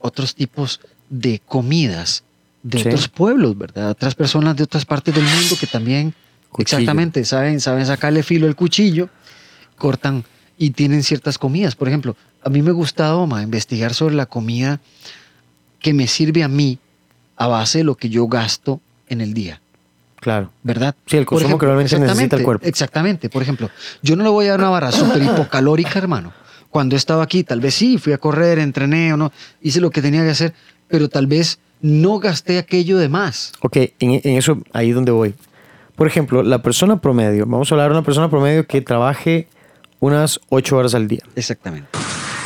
[0.00, 0.80] otros tipos
[1.10, 2.24] de comidas
[2.62, 2.88] de Sí.
[2.88, 3.90] otros pueblos, ¿verdad?
[3.90, 6.14] Otras personas de otras partes del mundo que también,
[6.50, 6.78] Cuchillo.
[6.78, 9.08] exactamente, saben, saben sacarle filo al cuchillo,
[9.80, 10.22] cortan
[10.56, 11.74] y tienen ciertas comidas.
[11.74, 12.14] Por ejemplo,
[12.44, 14.78] a mí me gusta, Oma, investigar sobre la comida
[15.80, 16.78] que me sirve a mí
[17.36, 19.60] a base de lo que yo gasto en el día.
[20.20, 20.50] Claro.
[20.62, 20.94] ¿verdad?
[21.06, 22.66] Sí, el consumo que realmente necesita el cuerpo.
[22.66, 23.30] Exactamente.
[23.30, 23.70] Por ejemplo,
[24.02, 26.32] yo no le voy a dar una barra súper hipocalórica, hermano.
[26.68, 29.90] Cuando he estado aquí, tal vez sí, fui a correr, entrené o no, hice lo
[29.90, 30.52] que tenía que hacer,
[30.88, 33.52] pero tal vez no gasté aquello de más.
[33.62, 35.34] Ok, en, en eso ahí es donde voy.
[35.96, 39.48] Por ejemplo, la persona promedio, vamos a hablar de una persona promedio que trabaje
[40.00, 41.22] unas 8 horas al día.
[41.36, 41.88] Exactamente.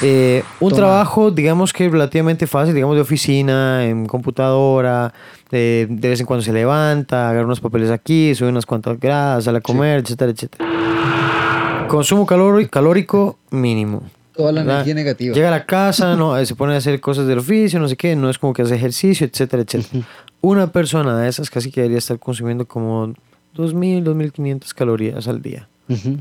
[0.02, 0.80] Eh, un Toma.
[0.82, 5.14] trabajo, digamos que relativamente fácil, digamos de oficina, en computadora,
[5.50, 9.44] eh, de vez en cuando se levanta, agarra unos papeles aquí, sube unas cuantas gradas,
[9.44, 10.64] sale a comer, etcétera, etcétera.
[11.88, 14.02] Consumo calórico, calórico mínimo.
[14.36, 14.74] Toda la ¿verdad?
[14.76, 15.34] energía negativa.
[15.34, 17.96] Llega a la casa, no, eh, se pone a hacer cosas del oficio, no sé
[17.96, 20.04] qué, no es como que hace ejercicio, etcétera, etcétera.
[20.40, 23.14] Una persona de esas casi que debería estar consumiendo como
[23.54, 25.68] 2.000, 2.500 calorías al día.
[25.88, 26.18] Ujú.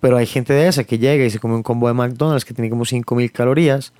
[0.00, 2.54] Pero hay gente de esa que llega y se come un combo de McDonald's que
[2.54, 3.92] tiene como 5.000 calorías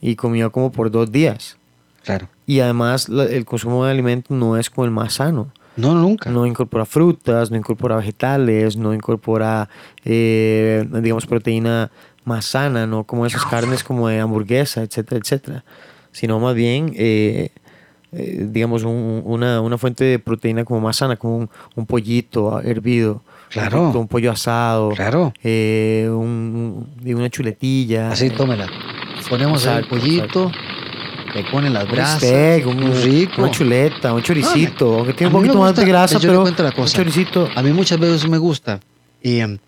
[0.00, 1.56] y comió como por dos días.
[2.04, 2.28] Claro.
[2.46, 5.52] Y además el consumo de alimentos no es como el más sano.
[5.76, 6.30] No, no, nunca.
[6.30, 9.68] No incorpora frutas, no incorpora vegetales, no incorpora,
[10.04, 11.90] eh, digamos, proteína
[12.24, 15.64] más sana, no como esas carnes como de hamburguesa, etcétera, etcétera.
[16.12, 17.50] Sino más bien, eh,
[18.12, 22.60] eh, digamos, un- una, una fuente de proteína como más sana, como un, un pollito
[22.60, 23.22] hervido.
[23.50, 23.90] Claro.
[23.90, 24.90] Un, un pollo asado.
[24.90, 25.32] Claro.
[25.42, 28.10] eh, un- un- una chuletilla.
[28.12, 28.66] Así, tómela.
[29.28, 30.50] Ponemos el Exacto, pollito,
[31.34, 32.22] le ponen las Un brasas.
[32.22, 33.42] steak, un- rico.
[33.42, 36.72] una chuleta, un choricito, aunque tiene un poquito más de grasa, yo pero cuento la
[36.76, 38.80] un choricito, A mí muchas veces me gusta
[39.22, 39.60] eh, hervir,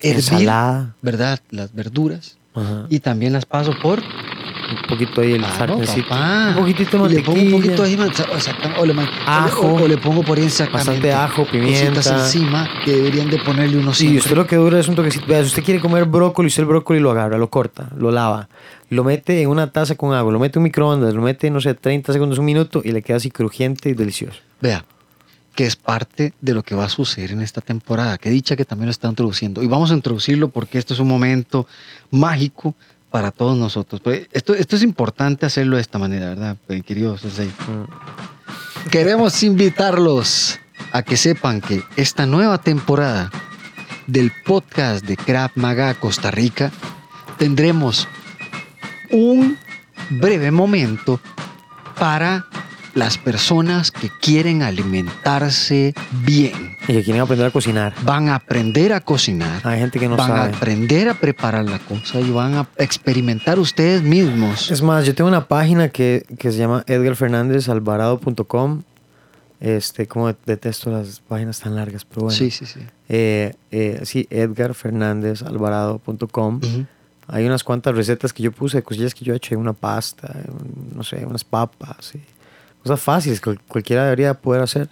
[0.00, 1.38] ensalada, ¿verdad?
[1.50, 2.38] Las verduras.
[2.54, 4.02] ajá, Y también las paso por
[4.70, 6.48] un poquito ahí el Claro, sartencito, papá.
[6.50, 9.60] un poquitito de le pongo un poquito ahí, man- o, sea, o le, man- Ajo.
[9.66, 12.00] o, o le pongo por ahí exactamente bastante ajo, pimienta.
[12.00, 15.26] encima que deberían de ponerle unos Sí, usted lo que dura es un toquecito.
[15.26, 18.48] Vea, si usted quiere comer brócoli, usted el brócoli lo agarra, lo corta, lo lava,
[18.90, 21.60] lo mete en una taza con agua, lo mete en un microondas, lo mete, no
[21.60, 24.38] sé, 30 segundos, un minuto y le queda así crujiente y delicioso.
[24.60, 24.84] Vea,
[25.54, 28.16] que es parte de lo que va a suceder en esta temporada.
[28.16, 29.60] Que dicha que también lo está introduciendo.
[29.62, 31.66] Y vamos a introducirlo porque esto es un momento
[32.12, 32.74] mágico
[33.10, 34.00] para todos nosotros.
[34.00, 37.50] Pues esto, esto es importante hacerlo de esta manera, ¿verdad, pues, querido Sensei?
[38.90, 40.58] Queremos invitarlos
[40.92, 43.30] a que sepan que esta nueva temporada
[44.06, 46.70] del podcast de Crab Maga Costa Rica
[47.36, 48.08] tendremos
[49.10, 49.58] un
[50.10, 51.20] breve momento
[51.98, 52.46] para
[52.98, 55.94] las personas que quieren alimentarse
[56.24, 56.76] bien.
[56.88, 57.94] Y que quieren aprender a cocinar.
[58.02, 59.60] Van a aprender a cocinar.
[59.64, 60.40] Hay gente que no van sabe.
[60.40, 64.70] a aprender a preparar la cosa y van a experimentar ustedes mismos.
[64.70, 68.82] Es más, yo tengo una página que, que se llama edgarfernandesalvarado.com.
[69.60, 72.36] Este, como detesto las páginas tan largas, pero bueno.
[72.38, 72.78] Sí, sí, sí.
[73.08, 76.60] Eh, eh, sí, edgarfernandesalvarado.com.
[76.62, 76.86] Ujú.
[77.26, 80.92] Hay unas cuantas recetas que yo puse, cosillas que yo he hecho, una pasta, un-
[80.96, 82.20] no sé, unas papas, y
[82.82, 84.88] cosas fáciles que cualquiera debería poder hacer.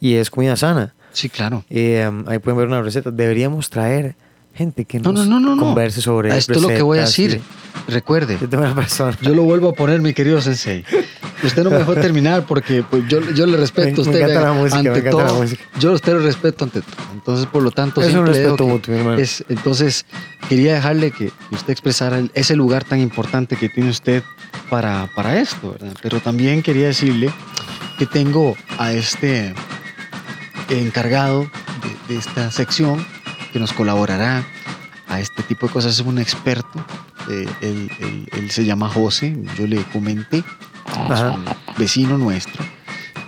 [0.00, 0.94] Y es comida sana.
[1.12, 1.64] Sí, claro.
[1.70, 3.10] Eh, ahí pueden ver una receta.
[3.10, 4.14] Deberíamos traer
[4.58, 5.62] gente que No, nos no, no, no.
[5.62, 7.40] converse sobre Esto es lo que voy a decir.
[7.86, 10.84] Recuerde, y- Yo lo vuelvo a poner, mi querido sensei.
[11.44, 14.16] Usted no me dejó terminar porque pues, yo, yo le respeto a Me- usted.
[14.16, 15.62] encanta vea, la música, me ante la todo, música.
[15.78, 16.96] Yo a usted lo respeto ante todo.
[17.14, 19.18] Entonces, por lo tanto, Es un respeto mutuo, mi hermano.
[19.18, 20.04] es- entonces,
[20.48, 24.24] quería dejarle que usted expresara ese lugar tan importante que tiene usted
[24.68, 25.96] para, para esto, ¿verdad?
[26.02, 27.30] Pero también quería decirle
[27.98, 29.54] que tengo a este
[30.70, 31.42] encargado
[32.08, 33.04] de, de esta sección
[33.52, 34.44] que nos colaborará
[35.08, 35.94] a este tipo de cosas.
[35.94, 36.84] Es un experto.
[37.30, 39.36] eh, él, él- él se llama José.
[39.58, 40.38] Yo le comenté.
[40.38, 41.44] Es un
[41.76, 42.64] vecino nuestro.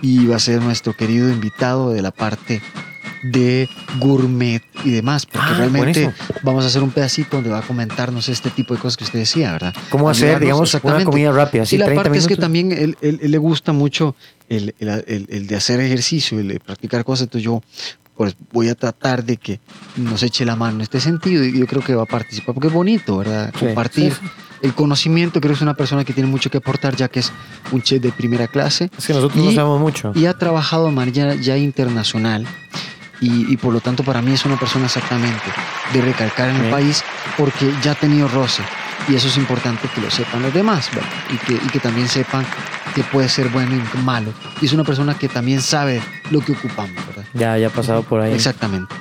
[0.01, 2.61] Y va a ser nuestro querido invitado de la parte
[3.23, 3.69] de
[3.99, 5.27] gourmet y demás.
[5.27, 6.39] Porque Ah, realmente buenísimo.
[6.41, 9.19] vamos a hacer un pedacito donde va a comentarnos este tipo de cosas que usted
[9.19, 9.75] decía, ¿verdad?
[9.91, 11.61] ¿Cómo hacer, digamos, una comida rápida?
[11.63, 14.15] Así, y la 30 parte es que también él, él- él le gusta mucho
[14.49, 17.25] el, el- el- el de hacer ejercicio, el de practicar cosas.
[17.25, 17.61] Entonces yo
[18.15, 19.59] pues voy a tratar de que
[19.97, 22.67] nos eche la mano en este sentido y yo creo que va a participar porque
[22.67, 23.51] es bonito, ¿verdad?
[23.57, 24.29] Sí, Compartir sí, sí.
[24.61, 25.39] el conocimiento.
[25.41, 27.31] Creo que es una persona que tiene mucho que aportar ya que es
[27.71, 30.11] un chef de primera clase Es que nosotros no Y- sabemos mucho.
[30.15, 32.45] y ha trabajado de manera ya internacional.
[33.21, 35.43] Y, y por lo tanto para mí es una persona exactamente
[35.93, 37.03] de recalcar en el país
[37.37, 38.63] porque ya ha tenido roce
[39.07, 41.07] y eso es importante que lo sepan los demás ¿verdad?
[41.31, 42.43] y que, y que también sepan
[42.93, 44.31] que puede ser bueno y malo
[44.61, 47.23] y es una persona que también sabe lo que ocupamos ¿verdad?
[47.33, 48.33] Ya, ya ha pasado por ahí.
[48.33, 48.93] exactamente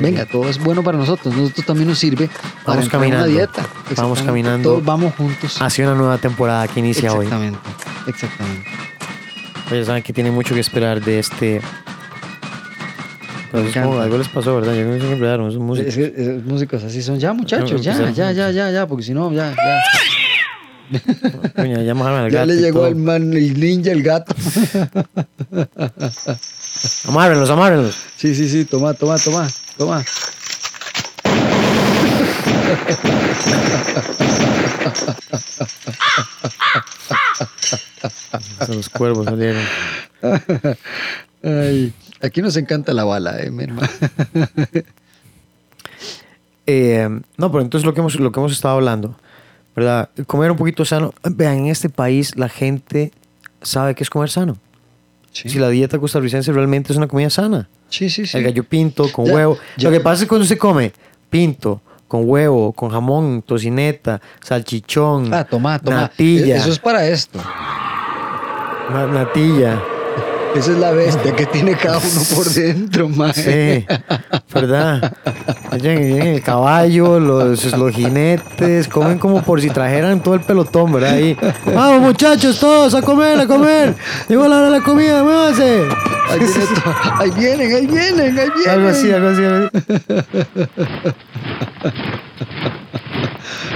[0.00, 2.28] venga todo es bueno para nosotros nosotros también nos sirve
[2.64, 3.26] para Vamos en una caminando.
[3.26, 4.68] dieta Vamos caminando.
[4.70, 7.26] todos vamos juntos Hacia una nueva temporada que inicia hoy.
[7.26, 7.58] exactamente
[8.06, 8.68] exactamente
[9.70, 11.62] Oye, saben que tiene mucho que esperar de este.
[13.50, 14.74] Pues como algo les pasó, ¿verdad?
[14.74, 15.88] Yo no sé qué emplearon, es música.
[15.88, 17.18] Es que músicos así son.
[17.18, 19.80] Ya, muchachos, No, ya, ya, ya, ya, ya, porque si no, ya, ya.
[21.56, 21.80] Coño,
[22.28, 24.34] ya le llegó el man, el ninja, el gato.
[27.08, 27.96] Amárrenlos, amárrenlos.
[28.16, 30.02] Sí, sí, sí, toma, toma, toma, toma.
[38.68, 39.62] Los cuervos salieron.
[41.42, 43.88] Ay, aquí nos encanta la bala, eh, mi hermano.
[46.66, 49.16] Eh, no, pero entonces lo que, hemos, lo que hemos estado hablando,
[49.76, 50.10] ¿verdad?
[50.26, 51.12] Comer un poquito sano.
[51.22, 53.12] Vean, en este país la gente
[53.62, 54.56] sabe que es comer sano.
[55.32, 57.68] Sí, Si la dieta costarricense realmente es una comida sana.
[57.88, 58.26] sí, sí.
[58.26, 58.36] sí.
[58.36, 59.58] El gallo pinto con Ya, huevo.
[59.78, 59.88] ya.
[59.88, 60.92] Lo que pasa es que cuando se come
[61.30, 66.02] pinto con huevo, con jamón, tocineta, salchichón, Ah, toma, toma.
[66.02, 67.38] natilla, Eso es para esto.
[68.90, 69.82] na- natilla.
[70.54, 73.32] Esa es la bestia que tiene cada uno por dentro, man.
[73.34, 73.86] Sí,
[74.52, 75.12] ¿verdad?
[75.82, 81.12] El caballo, los, los jinetes, comen como por si trajeran todo el pelotón, ¿verdad?
[81.14, 81.36] Ahí,
[81.74, 83.94] vamos muchachos, todos a comer, a comer.
[84.28, 85.86] Llegó la hora de la comida, muévanse.
[86.30, 86.54] Ahí, viene
[87.18, 88.70] ahí vienen, ahí vienen, ahí vienen.
[88.70, 89.44] Algo así, algo así.
[89.44, 91.12] algo así.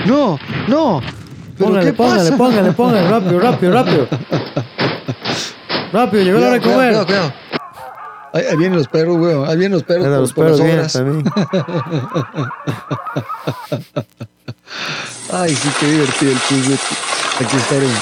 [0.06, 1.00] No, no.
[1.58, 2.36] ¿Pero Póngale, qué póngale, pasa?
[2.36, 4.08] póngale, póngale, rápido, rápido, rápido.
[5.92, 6.76] Rápido, llegó la hora de comer.
[6.88, 7.32] cuidado, cuidado.
[8.32, 9.48] Ahí, ahí vienen los perros, weón.
[9.48, 10.06] Ahí vienen los perros.
[10.06, 11.32] Por- los por perros las vienen también.
[15.32, 16.78] Ay, sí, qué divertido el club.
[17.38, 17.96] Aquí estar en, en-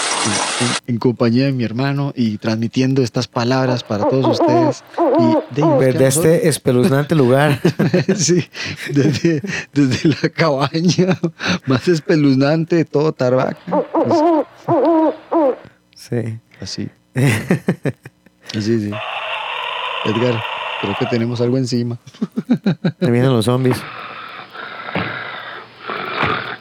[0.87, 4.85] en compañía de mi hermano y transmitiendo estas palabras para todos ustedes.
[5.18, 7.61] Y de, Desde este espeluznante lugar.
[8.16, 8.49] sí,
[8.93, 11.18] desde, desde la cabaña
[11.66, 13.57] más espeluznante de todo Tarbaca.
[13.93, 14.18] Pues,
[15.97, 16.39] Sí.
[16.61, 16.89] así.
[18.56, 18.90] Así, sí.
[20.04, 20.42] Edgar,
[20.80, 21.96] creo que tenemos algo encima.
[22.98, 23.80] Te vienen los zombies.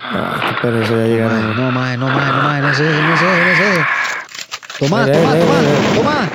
[0.01, 1.55] Ah, qué pereza, ya llegaron.
[1.55, 3.85] No, mae, no, mae, no, mae, no sé, no sé, no sé.
[4.79, 6.29] Toma, Mira, toma, mira, toma, mira.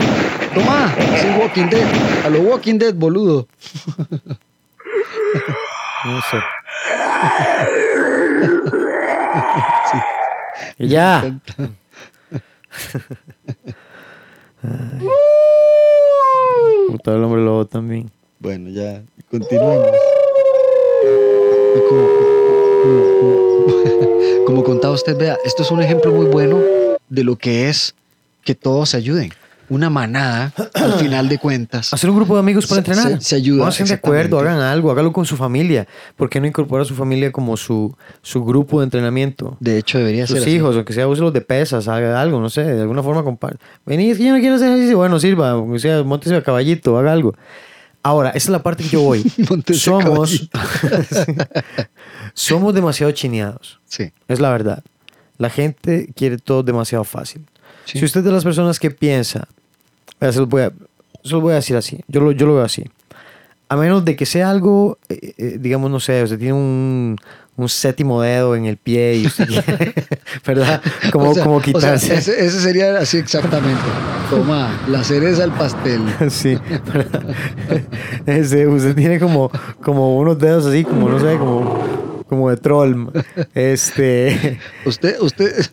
[0.54, 1.16] toma, toma.
[1.18, 1.86] Sí, Walking Dead.
[2.24, 3.46] A lo Walking Dead, boludo.
[6.04, 6.38] No sé.
[10.80, 11.24] Y ya.
[16.88, 18.10] Puta el hombre lobo también.
[18.40, 19.88] Bueno, ya, continuemos.
[21.76, 22.08] Y como-
[22.82, 26.58] como- como- como contaba usted, vea, esto es un ejemplo muy bueno
[27.08, 27.94] de lo que es
[28.44, 29.30] que todos se ayuden.
[29.70, 31.92] Una manada, al final de cuentas.
[31.92, 33.20] Hacer un grupo de amigos para Se- entrenar.
[33.20, 35.86] se- se ayuda, Pónganse de acuerdo, hagan algo, hágalo con su familia.
[36.16, 39.56] ¿Por qué no incorpora a su familia como su, su grupo de entrenamiento?
[39.60, 40.56] De hecho, debería Sus ser así.
[40.56, 43.58] hijos, aunque sea úselos de pesas, haga algo, no sé, de alguna forma comparte.
[43.84, 44.96] Vení, es que yo no quiero hacer ejercicio.
[44.96, 47.34] Bueno, sirva, aunque sea, montese a caballito, haga algo.
[48.02, 49.22] Ahora, esa es la parte que yo voy.
[49.74, 50.48] Somos,
[52.34, 53.80] somos demasiado chineados.
[53.86, 54.12] Sí.
[54.28, 54.82] Es la verdad.
[55.36, 57.44] La gente quiere todo demasiado fácil.
[57.84, 57.98] Sí.
[57.98, 59.48] Si usted es de las personas que piensa,
[60.20, 60.70] vea, se los voy a,
[61.22, 62.84] se los voy a decir así, yo lo, yo lo veo así.
[63.70, 67.16] A menos de que sea algo, eh, eh, digamos, no sé, usted tiene un,
[67.56, 69.94] un séptimo dedo en el pie y usted quiere,
[70.46, 70.80] ¿verdad?
[71.12, 72.14] Como, O sea- como o sea, quitarse.
[72.14, 73.82] ese, ese sería así exactamente.
[74.30, 76.00] Toma, la cereza al pastel.
[76.30, 76.58] Sí.
[78.26, 79.50] Ese, usted tiene como,
[79.82, 83.08] como unos dedos así, como no sé, como, como de troll.
[83.54, 84.58] Este.
[84.86, 85.66] Usted, usted.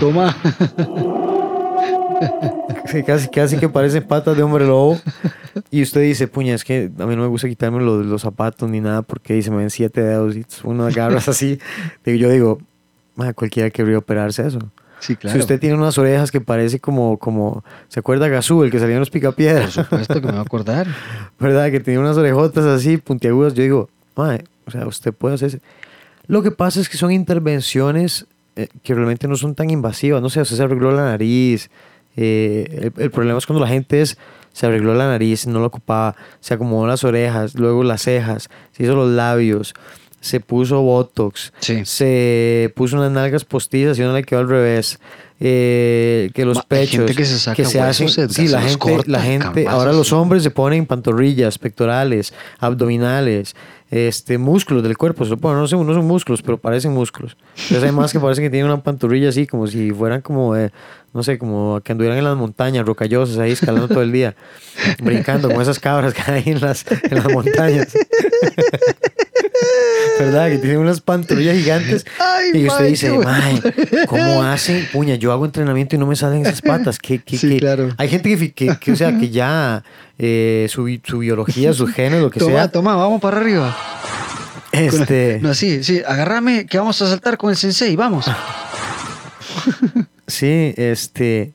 [0.00, 0.36] Toma.
[3.06, 4.98] Casi, casi que parecen patas de hombre lobo.
[5.70, 8.70] Y usted dice, puña, es que a mí no me gusta quitarme los, los zapatos
[8.70, 11.58] ni nada porque se me ven siete dedos y unas garras así.
[12.04, 12.58] Digo, yo digo,
[13.16, 14.60] "Ma, cualquiera querría operarse eso.
[15.00, 15.34] Sí, claro.
[15.34, 18.94] Si usted tiene unas orejas que parece como, como ¿se acuerda Gazú, el que salía
[18.94, 19.72] en los Por picapiedras?
[19.72, 20.86] supuesto que me va a acordar.
[21.40, 21.70] ¿Verdad?
[21.70, 23.52] Que tenía unas orejotas así, puntiagudas.
[23.54, 25.60] Yo digo, "Mae, o sea, usted puede hacerse.
[26.28, 30.22] Lo que pasa es que son intervenciones eh, que realmente no son tan invasivas.
[30.22, 31.68] No sé, usted se arregló la nariz.
[32.16, 34.18] Eh, el, el problema es cuando la gente es,
[34.52, 38.82] se arregló la nariz, no lo ocupaba, se acomodó las orejas, luego las cejas, se
[38.84, 39.74] hizo los labios,
[40.20, 41.82] se puso botox, Sí.
[41.84, 44.98] se puso unas nalgas postizas y una le quedó al revés.
[45.38, 48.62] eh, que los Ma, pechos gente que se saca se huesos, hacen sí se la
[48.62, 53.54] gente corta, la gente cambazos, ahora los hombres se ponen pantorrillas pectorales abdominales
[53.90, 57.82] este músculos del cuerpo se ponen no sé no son músculos pero parecen músculos entonces
[57.84, 60.72] hay más que parecen que tienen una pantorrilla así como si fueran como eh,
[61.16, 64.36] no sé como que anduvieran en las montañas rocallosas ahí escalando todo el día
[65.02, 67.88] brincando con esas cabras que hay en las en las montañas
[70.18, 70.48] ¿Verdad?
[70.48, 72.06] Que tienen unas pantorrillas gigantes.
[72.18, 73.60] Ay, y usted dice, mae,
[74.06, 74.86] ¿cómo hacen?
[74.92, 76.98] Puña, yo hago entrenamiento y no me salen esas patas.
[76.98, 77.56] ¿Qué, qué, Sí, qué?
[77.58, 77.90] claro.
[77.98, 79.82] Hay gente que, que, que, o sea, que ya
[80.18, 82.68] eh, su, su biología, sus genes, lo que Toma, sea.
[82.70, 83.76] toma, vamos para arriba.
[84.72, 88.26] Este, No, sí, sí, agárrame que vamos a saltar con el sensei, vamos.
[90.26, 91.52] Sí, este,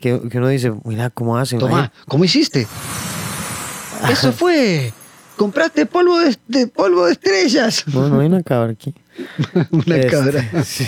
[0.00, 1.58] que, que uno dice, mira, ¿cómo hacen?
[1.58, 2.66] Toma, ¿cómo hiciste?
[4.10, 4.92] Eso fue.
[5.36, 7.84] Compraste polvo de, de polvo de estrellas.
[7.88, 8.94] Ay, No, no hay una cabra aquí.
[9.70, 10.44] Una Este, cabra.
[10.64, 10.86] Sí.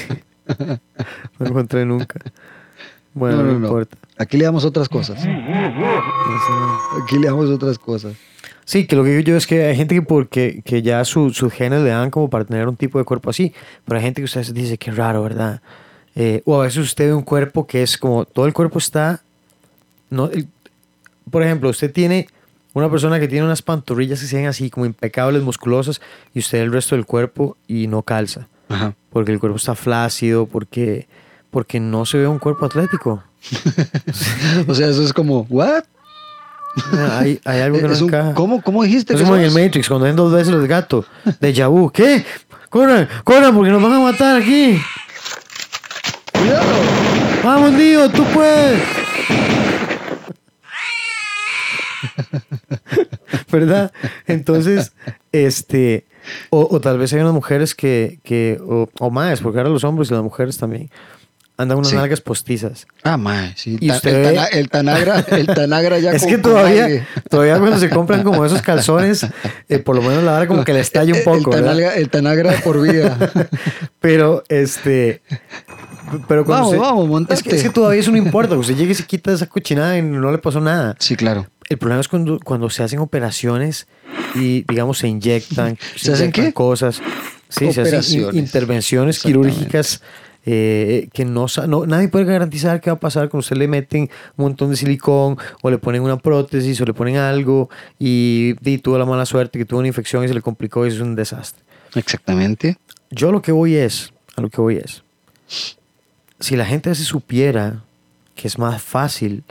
[1.41, 2.21] No encontré nunca.
[3.13, 3.67] Bueno, no, no, no, no.
[3.67, 3.97] importa.
[4.19, 5.19] Aquí le damos otras cosas.
[7.03, 8.15] Aquí le damos otras cosas.
[8.65, 11.31] Sí, que lo que digo yo es que hay gente que porque que ya su-
[11.31, 13.53] sus genes le dan como para tener un tipo de cuerpo así,
[13.85, 15.61] pero hay gente que usted dice que raro, ¿verdad?
[16.19, 19.21] Eh, o a veces usted ve un cuerpo que es como todo el cuerpo está,
[20.11, 20.49] no, el-
[21.31, 22.29] por ejemplo, usted tiene
[22.73, 26.01] una persona que tiene unas pantorrillas que se ven así como impecables, musculosas,
[26.35, 28.95] y usted el resto del cuerpo y no calza, Ajá.
[29.11, 31.07] porque el cuerpo está flácido, porque
[31.51, 33.23] porque no se ve un cuerpo atlético.
[34.69, 35.85] O sea, eso es como, ¿what?
[37.13, 38.35] Hay, hay algo que no un- encaja.
[38.35, 39.53] ¿cómo, ¿Cómo dijiste Es que como en el?
[39.53, 41.05] Matrix, cuando ven dos veces el gato
[41.41, 41.91] de vu.
[41.91, 42.25] ¿Qué?
[42.69, 43.09] ¡Corran!
[43.25, 43.55] ¡Corran!
[43.55, 44.79] Porque nos van a matar aquí.
[46.39, 46.67] ¡Cuidado!
[47.45, 48.09] ¡Vamos, Dio!
[48.11, 48.83] ¡Tú puedes!
[53.51, 53.93] ¿Verdad?
[54.27, 54.93] Entonces,
[55.33, 56.07] este...
[56.51, 58.19] O, o tal vez hay unas mujeres que...
[58.25, 60.91] que o, o más, porque ahora los hombres y las mujeres también
[61.59, 61.97] andan unas Sí.
[61.97, 62.87] nalgas postizas.
[63.03, 63.79] Ah, mae, sí.
[63.81, 68.23] Y usted el, el tanagra, el tanagra ya es que todavía, todavía cuando se compran
[68.25, 69.27] como esos calzones,
[69.69, 72.11] eh, por lo menos la vara como que le estalla un poco, el, tanagra, el
[72.11, 73.17] tanagra por vida.
[74.01, 75.23] Pero, este.
[76.29, 77.43] Pero cuando Vamos, usted- vamos, es montate.
[77.43, 78.55] que, es que todavía eso no importa.
[78.55, 80.97] que Usted llegue y se quita esa cochinada y no le pasó nada.
[80.99, 81.47] Sí, claro.
[81.69, 83.87] El problema es cuando, cuando se hacen operaciones
[84.35, 85.77] y, digamos, se inyectan.
[85.97, 86.53] ¿Se hacen inyectan qué?
[86.53, 87.01] Cosas.
[87.49, 90.03] Sí, se hacen intervenciones quirúrgicas
[90.45, 91.87] eh, que no, no.
[91.87, 94.03] Nadie puede garantizar qué va a pasar cuando usted le meten
[94.37, 98.79] un montón de silicón o le ponen una prótesis o le ponen algo y, y
[98.79, 101.03] tuvo la mala suerte que tuvo una infección y se le complicó y eso es
[101.03, 101.65] un desastre.
[101.95, 102.77] Exactamente.
[103.11, 105.03] Yo lo que voy es, a lo que voy es,
[106.41, 107.83] si la gente se supiera
[108.35, 109.43] que es más fácil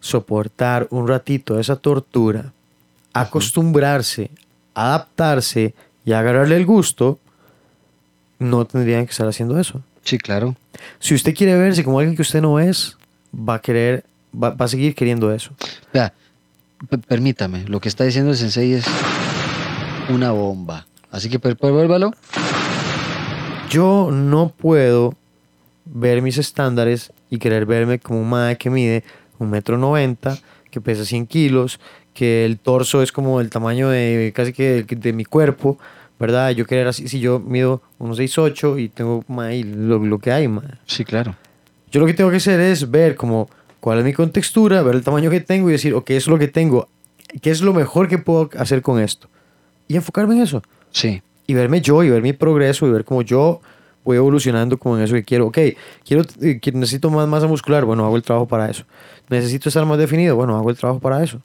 [0.00, 2.52] soportar un ratito esa tortura,
[3.12, 4.30] acostumbrarse,
[4.74, 5.74] adaptarse
[6.04, 7.18] y agarrarle el gusto,
[8.38, 9.80] no tendrían que estar haciendo eso.
[10.02, 10.56] Sí, claro.
[10.98, 12.96] Si usted quiere verse como alguien que usted no es,
[13.32, 15.52] va a querer, va, va a seguir queriendo eso.
[15.92, 16.12] Vea,
[17.06, 18.84] permítame, lo que está diciendo el sensei es
[20.08, 20.86] una bomba.
[21.12, 22.12] Así que per- vuélvalo.
[23.70, 25.14] yo no puedo
[25.92, 29.04] ver mis estándares y querer verme como un madre que mide
[29.38, 30.38] un metro noventa,
[30.70, 31.80] que pesa 100 kilos,
[32.14, 35.78] que el torso es como el tamaño de casi que de, de mi cuerpo,
[36.18, 36.50] ¿verdad?
[36.50, 40.48] Yo querer así, si yo mido unos 6'8 y tengo mae, lo, lo que hay,
[40.48, 40.68] mae.
[40.86, 41.36] Sí, claro.
[41.90, 45.02] Yo lo que tengo que hacer es ver como cuál es mi contextura, ver el
[45.02, 46.88] tamaño que tengo y decir, ok, eso es lo que tengo,
[47.40, 49.28] qué es lo mejor que puedo hacer con esto.
[49.88, 50.62] Y enfocarme en eso.
[50.90, 51.22] Sí.
[51.46, 53.60] Y verme yo y ver mi progreso y ver cómo yo
[54.04, 55.46] voy evolucionando como en eso que quiero.
[55.46, 55.58] Ok,
[56.04, 58.84] quiero, eh, necesito más masa muscular, bueno, hago el trabajo para eso.
[59.28, 61.40] Necesito estar más definido, bueno, hago el trabajo para eso.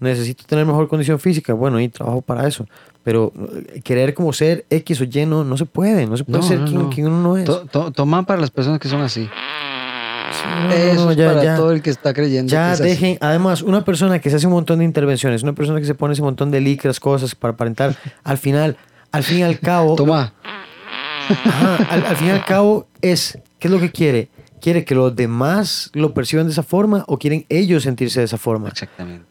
[0.00, 2.66] Necesito tener mejor condición física, bueno, y trabajo para eso.
[3.04, 3.32] Pero
[3.74, 6.46] eh, querer como ser X o Y no, no se puede, no se puede No,
[6.46, 6.90] ser no, quien, no.
[6.90, 7.44] quien uno no es.
[7.44, 9.28] To- to- toma para las personas que son así.
[10.32, 11.56] Sí, Eso es ya, para ya.
[11.56, 12.50] todo el que está creyendo.
[12.50, 12.88] Ya es así.
[12.90, 15.94] dejen, además, una persona que se hace un montón de intervenciones, una persona que se
[15.94, 18.76] pone ese montón de licras, cosas para aparentar, al final,
[19.12, 20.32] al fin y al cabo, Toma.
[21.28, 24.28] Ajá, al, al fin y al cabo es, ¿qué es lo que quiere?
[24.60, 28.38] ¿Quiere que los demás lo perciban de esa forma o quieren ellos sentirse de esa
[28.38, 28.68] forma?
[28.68, 29.26] Exactamente.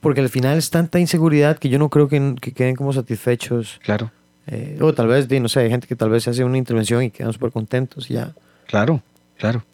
[0.00, 3.80] Porque al final es tanta inseguridad que yo no creo que, que queden como satisfechos.
[3.82, 4.10] Claro.
[4.46, 7.02] Eh, o tal vez, no sé, hay gente que tal vez se hace una intervención
[7.02, 8.34] y quedan súper contentos y ya.
[8.66, 9.02] Claro.
[9.38, 9.64] Claro.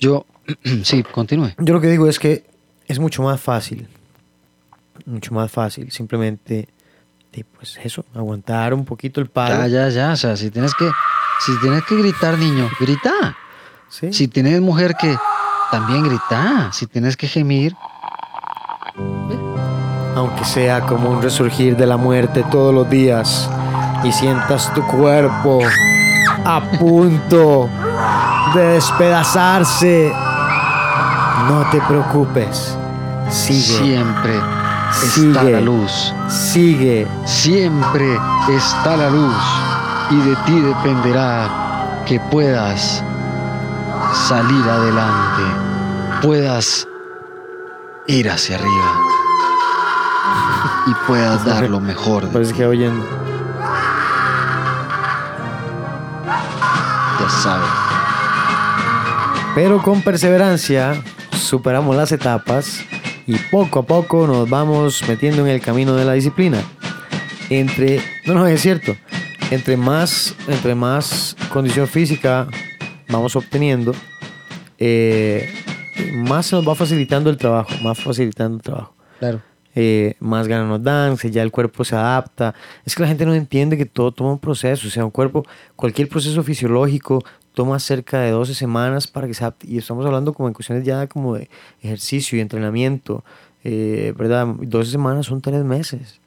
[0.00, 0.26] Yo,
[0.82, 1.50] sí, continúe.
[1.58, 2.44] Yo lo que digo es que
[2.88, 3.86] es mucho más fácil,
[5.06, 6.68] mucho más fácil simplemente,
[7.34, 9.66] di, pues eso, aguantar un poquito el palo.
[9.66, 10.12] Ya, ya, ya.
[10.12, 10.90] O sea, si tienes que,
[11.40, 13.36] si tienes que gritar, niño, grita.
[13.88, 14.12] ¿sí?
[14.12, 15.16] Si tienes mujer que
[15.70, 16.70] también grita.
[16.72, 17.74] Si tienes que gemir,
[20.14, 23.50] aunque sea como un resurgir de la muerte todos los días
[24.04, 25.60] y sientas tu cuerpo
[26.44, 27.68] a punto
[28.54, 30.12] de despedazarse,
[31.48, 32.76] no te preocupes,
[33.30, 34.53] sigue, siempre
[35.02, 35.52] está Sigue.
[35.52, 36.14] la luz.
[36.28, 38.18] sigue, Siempre
[38.48, 39.34] está la luz.
[40.10, 41.48] Y de ti dependerá
[42.06, 43.02] que puedas
[44.28, 45.42] salir adelante.
[46.22, 46.86] Puedas
[48.06, 49.00] ir hacia arriba.
[50.86, 53.02] Y puedas dar lo mejor de parece que oyen,
[57.20, 57.68] ya sabes.
[59.54, 62.80] pero con perseverancia superamos las etapas
[63.26, 66.62] y poco a poco nos vamos metiendo en el camino de la disciplina.
[67.50, 68.96] Entre, no, no, es cierto,
[69.50, 72.48] entre más, entre más condición física
[73.08, 73.94] vamos obteniendo,
[74.78, 75.52] eh,
[76.14, 78.94] más se nos va facilitando el trabajo, más facilitando el trabajo.
[79.18, 79.42] Claro.
[79.76, 82.54] Eh, más ganas nos dan, ya el cuerpo se adapta.
[82.84, 85.44] Es que la gente no entiende que todo toma un proceso, o sea, un cuerpo,
[85.76, 87.24] cualquier proceso fisiológico
[87.54, 89.66] toma cerca de 12 semanas para que se adapte.
[89.68, 91.48] Y estamos hablando como en cuestiones ya como de
[91.82, 93.24] ejercicio y entrenamiento,
[93.62, 94.46] eh, ¿verdad?
[94.46, 96.20] 12 semanas son 3 meses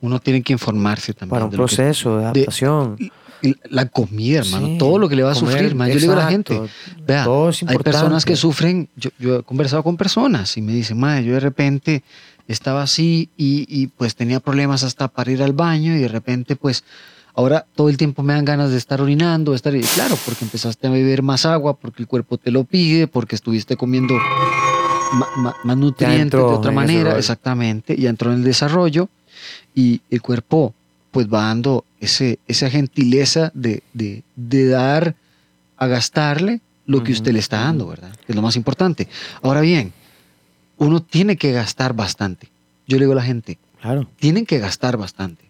[0.00, 1.30] Uno tiene que informarse también.
[1.30, 2.96] para un de lo que- proceso de adaptación.
[3.42, 5.88] y la comida, hermano, Sí, todo lo que le va a comer, sufrir, man.
[5.88, 6.60] Yo le digo a la gente,
[7.06, 7.24] vea,
[7.68, 11.32] hay personas que sufren, yo, yo he conversado con personas y me dicen, madre, yo
[11.34, 12.02] de repente
[12.48, 16.54] estaba así y, y, pues tenía problemas hasta para ir al baño y de repente
[16.56, 16.84] pues
[17.34, 20.44] ahora todo el tiempo me dan ganas de estar orinando, de estar, y claro, porque
[20.44, 24.16] empezaste a beber más agua, porque el cuerpo te lo pide, porque estuviste comiendo
[25.64, 29.08] más nutrientes entró de otra manera, exactamente, y entró en el desarrollo
[29.74, 30.74] y el cuerpo
[31.10, 35.16] pues va dando ese, esa gentileza de, de, de dar
[35.76, 37.86] a gastarle lo que usted le está dando.
[37.88, 38.12] ¿verdad?
[38.24, 39.08] Que es lo más importante.
[39.42, 39.92] Ahora bien,
[40.78, 42.48] uno tiene que gastar bastante.
[42.86, 44.06] Yo le digo a la gente, Claro.
[44.20, 45.44] tienen que gastar bastante.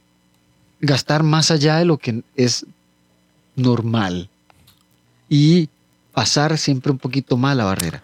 [0.81, 2.66] Gastar más allá de lo que es
[3.57, 4.28] normal.
[5.28, 5.68] Y
[6.12, 8.03] pasar siempre un poquito más la barrera.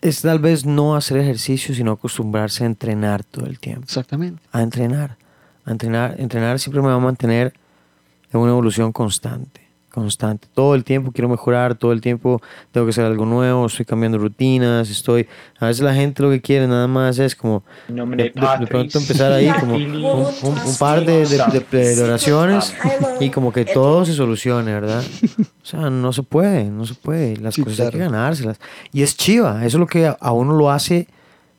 [0.00, 3.84] Es tal vez no hacer ejercicio, sino acostumbrarse a entrenar todo el tiempo.
[3.84, 4.42] Exactamente.
[4.52, 5.16] a entrenar.
[5.64, 7.52] A entrenar, entrenar siempre me va a mantener
[8.32, 9.59] en una evolución constante.
[9.90, 10.46] Constante.
[10.54, 14.18] Todo el tiempo quiero mejorar, todo el tiempo tengo que hacer algo nuevo, estoy cambiando
[14.18, 15.26] rutinas, estoy...
[15.58, 17.64] A veces la gente lo que quiere nada más es como
[18.16, 18.30] de, de-
[18.60, 22.72] de pronto empezar ahí como un, un- un par de, de- de- de oraciones
[23.18, 25.02] y como que todo se solucione, ¿verdad?
[25.62, 27.36] O sea, no se puede, no se puede.
[27.38, 28.58] Las Sí, cosas hay que ganárselas.
[28.92, 31.08] Y es chiva, eso es lo que a- uno lo hace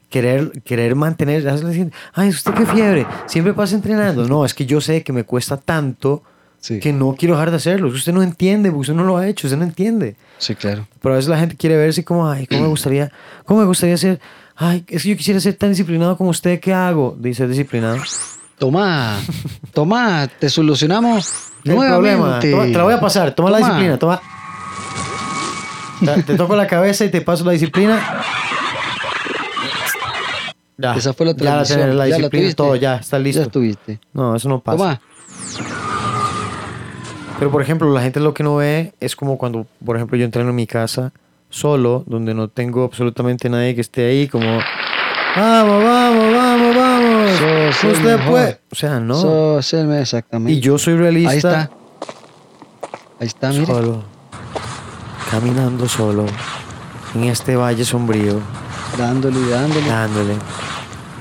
[0.09, 3.05] querer, querer mantener, hace la gente, ay, ¿usted qué fiebre?
[3.27, 4.25] Siempre pasa entrenando.
[4.27, 6.23] No, es que yo sé que me cuesta tanto
[6.61, 6.79] Sí.
[6.79, 7.89] que no quiero dejar de hacerlo.
[7.89, 10.15] Usted no entiende, porque usted no lo ha hecho, usted no entiende.
[10.37, 10.87] Sí, claro.
[11.01, 13.11] Pero a veces la gente quiere verse como, ay, ¿cómo me gustaría,
[13.45, 14.19] cómo me gustaría ser?
[14.55, 17.17] Ay, es que yo quisiera ser tan disciplinado como usted, ¿qué hago?
[17.19, 17.97] Dice disciplinado.
[18.59, 19.17] Toma,
[19.73, 21.33] toma, te solucionamos
[21.63, 22.17] No hay problema.
[22.17, 22.51] nuevamente.
[22.51, 24.21] Toma- te la voy a pasar, toma, la disciplina, toma.
[26.05, 27.99] Te, te toco la cabeza y te paso la disciplina.
[30.77, 32.55] Ya, Esa fue la ya la, tenés, la Ya la disciplina, tuviste.
[32.55, 33.41] todo, ya, está Ya listo.
[33.43, 33.99] estuviste.
[34.13, 34.77] No, eso no pasa.
[34.77, 35.01] Toma.
[37.41, 40.25] Pero, por ejemplo, la gente lo que no ve es como cuando, por ejemplo, yo
[40.25, 41.11] entreno en mi casa
[41.49, 44.45] solo, donde no tengo absolutamente nadie que esté ahí, como,
[45.35, 48.59] vamos, vamos, vamos, vamos, el usted puede.
[48.71, 49.57] O sea, no.
[49.57, 50.51] El- exactamente.
[50.53, 51.31] y yo soy realista.
[51.31, 51.71] Ahí está.
[53.19, 53.65] Ahí está, mire.
[53.65, 54.03] Solo,
[55.31, 56.27] caminando solo,
[57.15, 58.39] en este valle sombrío,
[58.99, 59.87] Dándole y dándole.
[59.87, 60.33] dándole.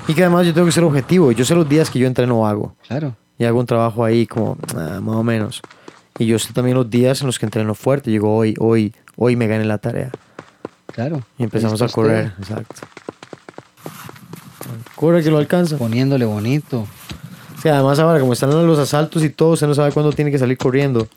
[0.07, 1.33] Y que además yo tengo que ser objetivo.
[1.33, 2.75] Yo sé los días que yo entreno hago.
[2.87, 3.17] Claro.
[3.39, 5.63] y hago un trabajo ahí como ah, más o menos.
[6.19, 8.11] Y yo sé también los días en los que entreno fuerte.
[8.11, 10.11] Digo, hoy, hoy, hoy me gané la tarea.
[10.87, 11.23] Claro.
[11.39, 12.33] Y empezamos a correr.
[12.39, 12.83] Exacto.
[14.97, 15.79] Corre que lo alcanza.
[15.79, 16.87] Poniéndole bonito.
[17.63, 20.39] Sí, además ahora como están los asaltos y todo, usted no sabe cuándo tiene que
[20.39, 21.09] salir corriendo.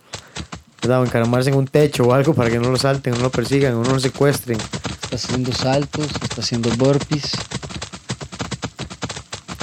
[0.81, 1.01] ¿Verdad?
[1.01, 3.81] O encaramarse en un techo o algo para que no lo salten, no lo persigan,
[3.81, 4.57] no lo secuestren.
[5.03, 7.31] Está haciendo saltos, está haciendo burpees.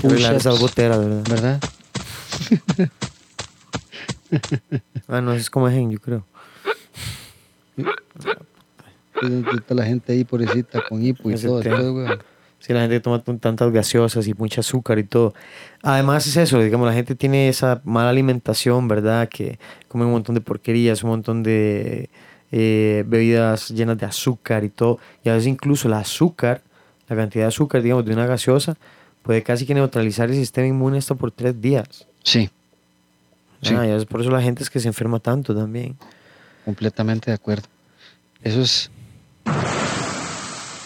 [0.01, 1.61] Push-ups, esas goteras, ¿verdad?
[5.09, 6.25] Ah, no, es como gen, yo creo.
[9.55, 11.61] Está la gente ahí, pobrecita, con hipo y todo.
[11.61, 12.19] después.
[12.61, 15.33] Sí, la gente toma tantas gaseosas y mucha azúcar y todo.
[15.83, 19.29] Además es eso, digamos, la gente tiene esa mala alimentación, ¿verdad?
[19.31, 19.59] Que
[19.89, 22.11] come un montón de porquerías, un montón de
[22.53, 24.99] eh, bebidas llenas de azúcar y todo.
[25.25, 26.63] Y a veces incluso el azúcar,
[27.09, 28.77] la cantidad de azúcar, digamos, de una gaseosa,
[29.23, 32.07] puede casi que neutralizar el sistema inmune hasta por tres días.
[32.25, 32.51] Sí,
[33.63, 33.75] Sí.
[33.75, 35.97] Ah, veces por eso la gente es que se enferma tanto también.
[36.65, 37.69] completamente de acuerdo.
[38.43, 38.91] Eso es.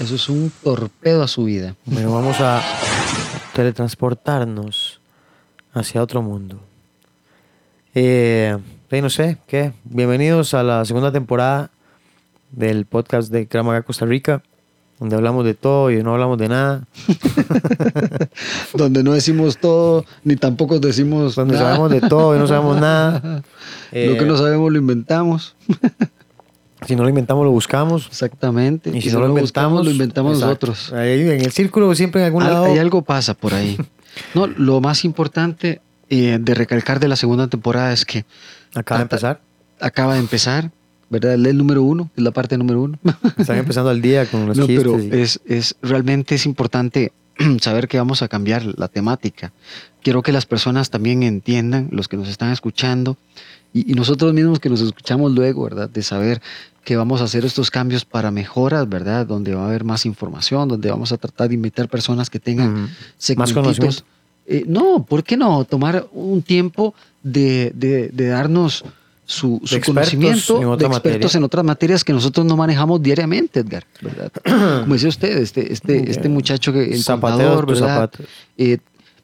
[0.00, 1.76] Eso es un torpedo a su vida.
[1.94, 2.62] Pero vamos a
[3.54, 5.00] teletransportarnos
[5.72, 6.60] hacia otro mundo.
[7.94, 8.58] Eh,
[8.90, 9.72] no sé, ¿qué?
[9.84, 11.70] Bienvenidos a la segunda temporada
[12.52, 14.42] del podcast de Kramaga Costa Rica,
[15.00, 16.84] donde hablamos de todo y no hablamos de nada.
[18.74, 21.34] Donde no decimos todo, ni tampoco decimos.
[21.34, 21.66] Donde nada.
[21.66, 23.42] sabemos de todo y no sabemos nada.
[23.92, 25.54] Eh, Lo que no sabemos lo inventamos.
[26.86, 28.06] Si no lo inventamos, lo buscamos.
[28.08, 28.90] Exactamente.
[28.94, 30.66] Y si no lo inventamos, lo inventamos exacto.
[30.66, 30.92] nosotros.
[30.92, 32.64] Ahí en el círculo, siempre en algún Al- lado.
[32.66, 33.78] hay algo pasa por ahí.
[34.34, 35.80] No, lo más importante
[36.10, 38.26] eh, de recalcar de la segunda temporada es que
[38.74, 39.40] Acaba de empezar.
[39.80, 40.72] acaba de empezar,
[41.10, 41.34] ¿verdad?
[41.34, 42.98] Es el número uno, es la parte número uno.
[43.38, 44.84] Están empezando al día con los no, chistes.
[44.86, 47.12] pero y- es, es realmente es importante
[47.60, 49.52] saber que vamos a cambiar la temática.
[50.02, 53.16] Quiero que las personas también entiendan, los que nos están escuchando,
[53.72, 55.88] y, y nosotros mismos que nos escuchamos luego, ¿verdad?
[55.90, 56.40] De saber
[56.84, 59.26] que vamos a hacer estos cambios para mejoras, ¿verdad?
[59.26, 62.74] Donde va a haber más información, donde vamos a tratar de invitar personas que tengan
[62.74, 63.34] Ujú.
[63.36, 64.04] Más conocimiento.
[64.46, 65.64] Eh, no, ¿por qué no?
[65.64, 68.84] Tomar un tiempo de, de- de darnos
[69.26, 71.38] su, conocimiento en de expertos materia.
[71.38, 74.30] en otras materias que nosotros no manejamos diariamente, Edgar, ¿verdad?
[74.82, 78.10] Como decía usted, este, este, este muchacho que el contador, tus ¿verdad?
[78.58, 78.78] Eh,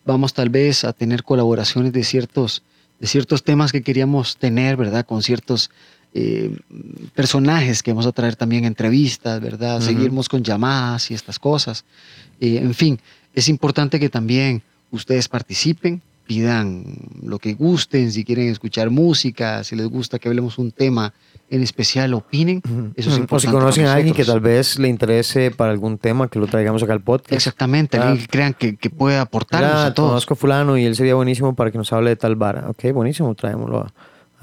[0.05, 2.62] vamos tal vez a tener colaboraciones de ciertos,
[2.98, 5.05] de ciertos temas que queríamos tener, ¿verdad?
[5.05, 5.70] Con ciertos
[6.12, 6.57] eh,
[7.14, 9.80] personajes que vamos a traer también entrevistas, ¿verdad?
[9.80, 11.84] Seguimos con llamadas y estas cosas.
[12.40, 12.98] Eh, en fin,
[13.34, 16.85] es importante que también ustedes participen, pidan
[17.24, 21.12] lo que gusten, si quieren escuchar música, si les gusta que hablemos un tema
[21.49, 22.62] en especial, opinen.
[22.95, 23.35] Eso es importante.
[23.35, 26.47] O si conocen a alguien que tal vez le interese para algún tema que lo
[26.47, 27.33] traigamos acá al podcast.
[27.33, 28.03] Exactamente, Ah.
[28.11, 30.11] alguien que crean que, que puede aportarnos Mira, a todos.
[30.11, 32.68] conozco a fulano y él sería buenísimo para que nos hable de tal vara.
[32.68, 33.92] Ok, buenísimo, traémoslo a-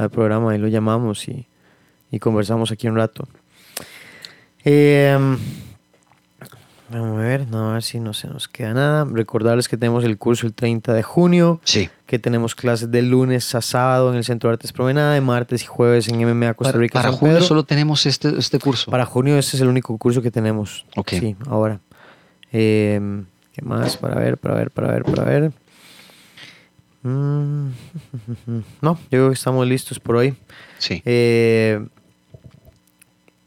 [0.03, 1.45] al programa y lo llamamos y,
[2.11, 3.25] y conversamos aquí un rato.
[4.65, 5.17] Eh,
[6.89, 9.05] vamos a ver, no, a ver si no se nos queda nada.
[9.11, 11.89] Recordarles que tenemos el curso el 30 de junio, Sí.
[12.05, 15.63] que tenemos clases de lunes a sábado en el Centro de Artes Promenada, de martes
[15.63, 16.93] y jueves en MMA Costa Para, Rica.
[16.99, 17.47] para San junio Pedro.
[17.47, 18.89] solo tenemos este, este curso.
[18.91, 20.85] Para junio este es el único curso que tenemos.
[20.95, 21.09] Ok.
[21.11, 21.79] Sí, ahora.
[22.53, 22.99] Eh,
[23.53, 23.97] ¿Qué más?
[23.97, 25.51] Para ver, para ver, para ver, para ver.
[27.03, 27.69] Mm,
[28.81, 30.35] No, yo creo que estamos listos por hoy.
[30.77, 31.01] Sí.
[31.05, 31.85] Eh,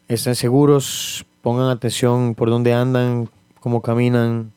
[0.08, 3.28] estén seguros, pongan atención por dónde andan,
[3.60, 4.52] cómo caminan,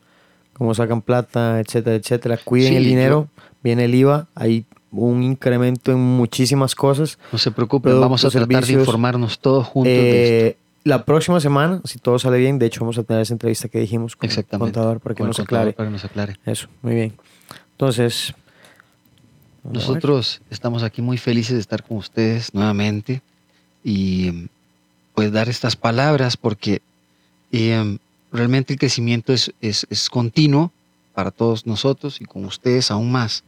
[0.53, 2.37] cómo sacan plata, etcétera, etcétera.
[2.43, 3.27] Cuiden Sí, el dinero,
[3.63, 7.17] viene el IVA, hay un incremento en muchísimas cosas.
[7.31, 10.45] No se preocupen, vamos a tratar de servicios, informarnos todos juntos de esto.
[10.45, 13.69] Eh, la próxima semana, si todo sale bien, de hecho vamos a tener esa entrevista
[13.69, 15.73] que dijimos con el contador para que Con nos contador aclare.
[15.73, 16.35] Para que nos aclare.
[16.45, 17.13] Eso, muy bien.
[17.71, 18.33] Entonces.
[19.63, 23.21] Nosotros estamos aquí muy felices de estar con ustedes nuevamente
[23.81, 24.49] y
[25.13, 26.81] pues dar estas palabras porque
[27.51, 27.97] eh,
[28.31, 30.71] realmente el crecimiento es, es, es continuo
[31.13, 33.43] para todos nosotros y con ustedes aún más.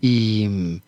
[0.00, 0.80] Y mm,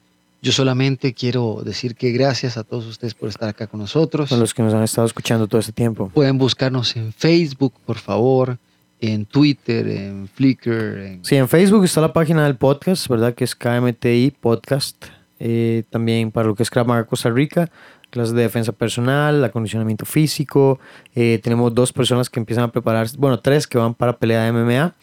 [0.42, 4.30] yo solamente quiero decir que gracias a todos ustedes por estar acá con nosotros.
[4.30, 6.08] Son los que nos han estado escuchando todo este tiempo.
[6.08, 8.56] Pueden buscarnos en Facebook, por favor,
[9.00, 13.34] en Twitter, en Flickr, en Sí, en Facebook está la página del podcast, ¿verdad?
[13.34, 15.04] Que es KMTI Podcast.
[15.42, 17.70] eh, también para lo que es Krav Costa Rica,
[18.10, 20.78] clases de defensa personal, acondicionamiento físico.
[21.14, 24.52] Eh, tenemos dos personas que empiezan a prepararse, bueno, tres que van para pelea de
[24.52, 24.94] MMA.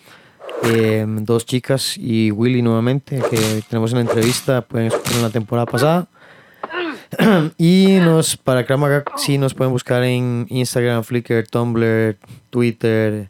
[0.63, 5.65] Eh, dos chicas y Willy nuevamente, que tenemos una entrevista, pueden escuchar en la temporada
[5.65, 6.07] pasada.
[7.57, 12.17] y nos, para Krav Maga, sí nos pueden buscar en Instagram, Flickr, Tumblr,
[12.49, 13.29] Twitter,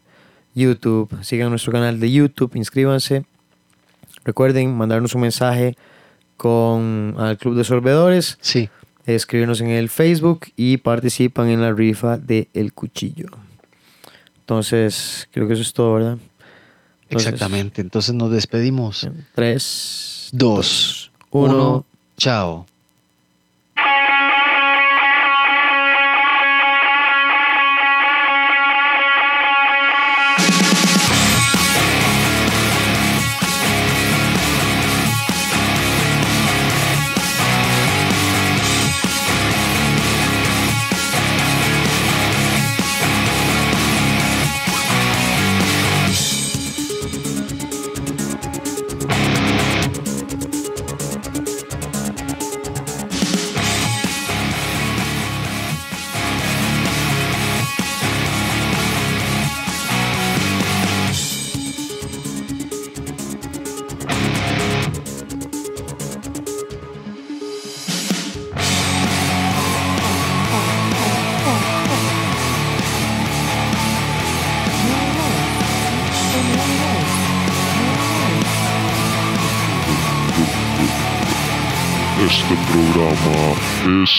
[0.54, 1.16] YouTube.
[1.22, 3.24] Sigan nuestro canal de YouTube, inscríbanse.
[4.24, 5.76] Recuerden mandarnos un mensaje
[6.36, 8.68] con al Club de Sorbedores, Sí.
[9.14, 13.28] Escribirnos en el Facebook y participan en la rifa de El Cuchillo.
[14.40, 16.18] Entonces, creo que eso es todo, ¿verdad?
[17.02, 17.80] Entonces, Exactamente.
[17.80, 19.08] Entonces nos despedimos.
[19.34, 21.54] Tres, Dos, uno.
[21.54, 21.86] uno,
[22.16, 22.66] chao.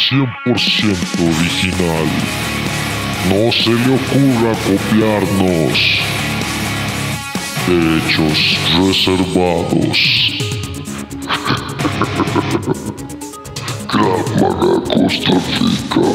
[0.09, 0.25] 100%
[1.21, 2.07] original.
[3.29, 5.77] No se le ocurra copiarnos.
[7.67, 9.99] Derechos reservados.
[13.87, 16.07] Krav Maga Costa Rica.